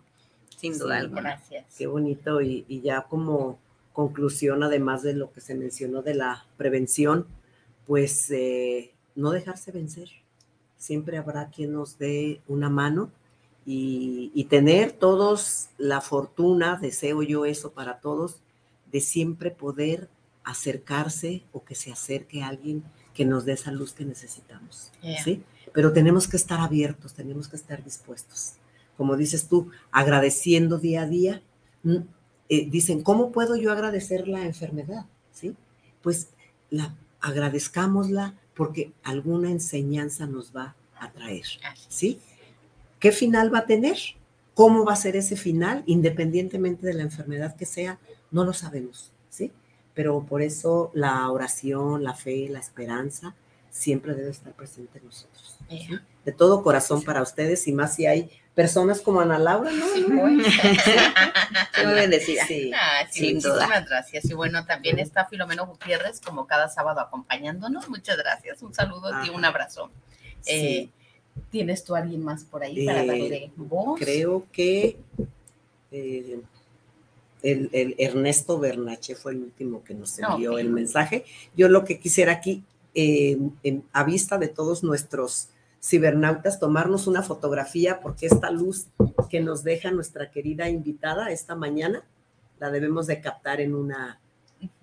[0.57, 1.23] sin duda alguna.
[1.23, 1.65] Gracias.
[1.77, 3.59] Qué bonito y, y ya como
[3.95, 7.27] conclusión, además de lo que se mencionó de la prevención,
[7.87, 10.09] pues eh, no dejarse vencer.
[10.77, 13.11] Siempre habrá quien nos dé una mano
[13.67, 18.41] y, tener todos la fortuna, deseo yo eso para todos,
[18.91, 20.09] de siempre poder
[20.45, 24.93] acercarse o que se acerque a alguien que nos dé esa luz que necesitamos.
[25.23, 25.43] ¿sí?
[25.75, 28.55] Pero tenemos que estar abiertos, tenemos que estar dispuestos.
[28.97, 31.43] Como dices tú, agradeciendo día a día.
[32.49, 35.05] Eh, dicen, ¿cómo puedo yo agradecer la enfermedad?
[35.33, 35.55] ¿Sí?
[36.01, 36.31] Pues
[36.71, 41.47] la, agradezcámosla, porque alguna enseñanza nos va a traer,
[41.89, 42.19] ¿sí?
[42.99, 43.97] ¿qué final va a tener?
[44.55, 45.85] ¿Cómo va a ser ese final?
[45.87, 48.01] Independientemente de la enfermedad que sea,
[48.33, 49.53] no lo sabemos, ¿sí?
[49.95, 53.37] Pero por eso la oración, la fe, la esperanza
[53.71, 55.58] siempre debe estar presente en nosotros.
[56.25, 59.87] De todo corazón para ustedes y más si hay personas como Ana Laura, ¿no?
[59.95, 60.43] Sí, muy,
[61.95, 62.45] bendecida.
[62.45, 64.25] Sí, ah, sin muchísimas gracias.
[64.25, 67.89] Y bueno, también está Filomeno Gutiérrez como cada sábado acompañándonos.
[67.89, 68.61] Muchas gracias.
[68.61, 69.93] Un saludo y un abrazo.
[70.45, 70.89] Eh,
[71.53, 73.97] ¿Tienes tú alguien más por ahí para darle eh, voz?
[74.01, 74.97] Creo que
[75.93, 76.41] eh,
[77.45, 81.25] el, Ernesto Bernache fue el último que nos envió el mensaje.
[81.57, 82.65] Yo lo que quisiera aquí,
[83.93, 85.51] a vista de todos nuestros
[85.83, 88.89] cibernautas, tomarnos una fotografía porque esta luz
[89.31, 92.05] que nos deja nuestra querida invitada esta mañana,
[92.59, 94.21] la debemos de captar en una,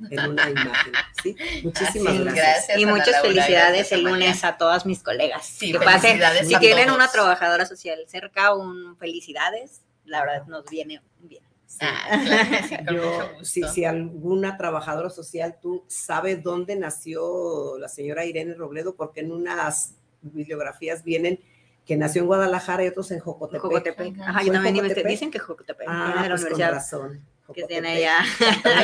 [0.10, 0.94] en una imagen.
[1.24, 1.36] ¿sí?
[1.64, 2.78] Muchísimas gracias.
[2.78, 5.46] Y muchas felicidades el lunes a todas mis colegas.
[5.46, 11.44] Sí, que si tienen una trabajadora social cerca, un felicidades, la verdad nos viene bien.
[11.82, 12.22] Ah,
[13.42, 19.96] si, alguna trabajadora social tú sabes dónde nació la señora Irene Robledo, porque en unas
[20.34, 21.40] bibliografías vienen
[21.86, 23.62] que nació en Guadalajara y otros en Jocotepec.
[23.62, 24.20] Jocotepec.
[24.20, 25.08] Ajá, yo también Jocotepec?
[25.08, 25.88] dicen que Jocotepec.
[25.90, 27.26] Ah, pues con razón.
[27.54, 28.20] Que tiene allá.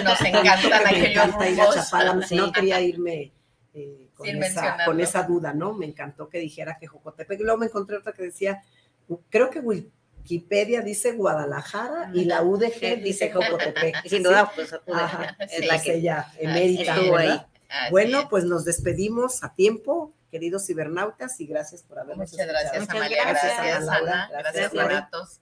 [0.04, 2.14] Nos encanta Me encanta ir a Chapala.
[2.32, 3.32] No quería irme
[3.74, 5.74] eh, con, esa, con, esa, duda, ¿no?
[5.74, 7.40] Me encantó que dijera que Jocotepec.
[7.40, 8.62] Y luego me encontré otra que decía,
[9.30, 14.08] creo que Wikipedia dice Guadalajara y la UDG dice Jocotepec.
[14.08, 14.72] Sin duda, pues
[15.50, 17.48] es la que ella emérita, ¿verdad?
[17.90, 23.24] Bueno, pues nos despedimos a tiempo queridos cibernautas, y gracias por habernos Muchas gracias, Amalia.
[23.26, 24.30] Gracias, gracias, Ana.
[24.32, 25.42] Gracias, gracias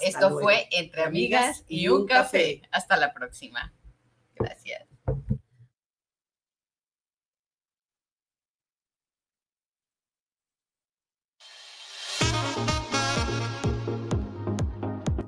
[0.00, 2.62] Esto fue Entre Amigas y un café.
[2.72, 3.72] Hasta la próxima.
[4.34, 4.86] Gracias.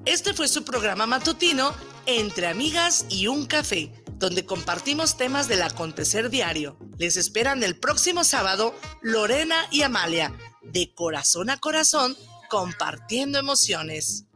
[0.05, 1.75] Este fue su programa matutino
[2.07, 6.79] Entre Amigas y un Café donde compartimos temas del acontecer diario.
[6.97, 12.17] Les esperan el próximo sábado Lorena y Amalia, de corazón a corazón,
[12.49, 14.27] compartiendo emociones.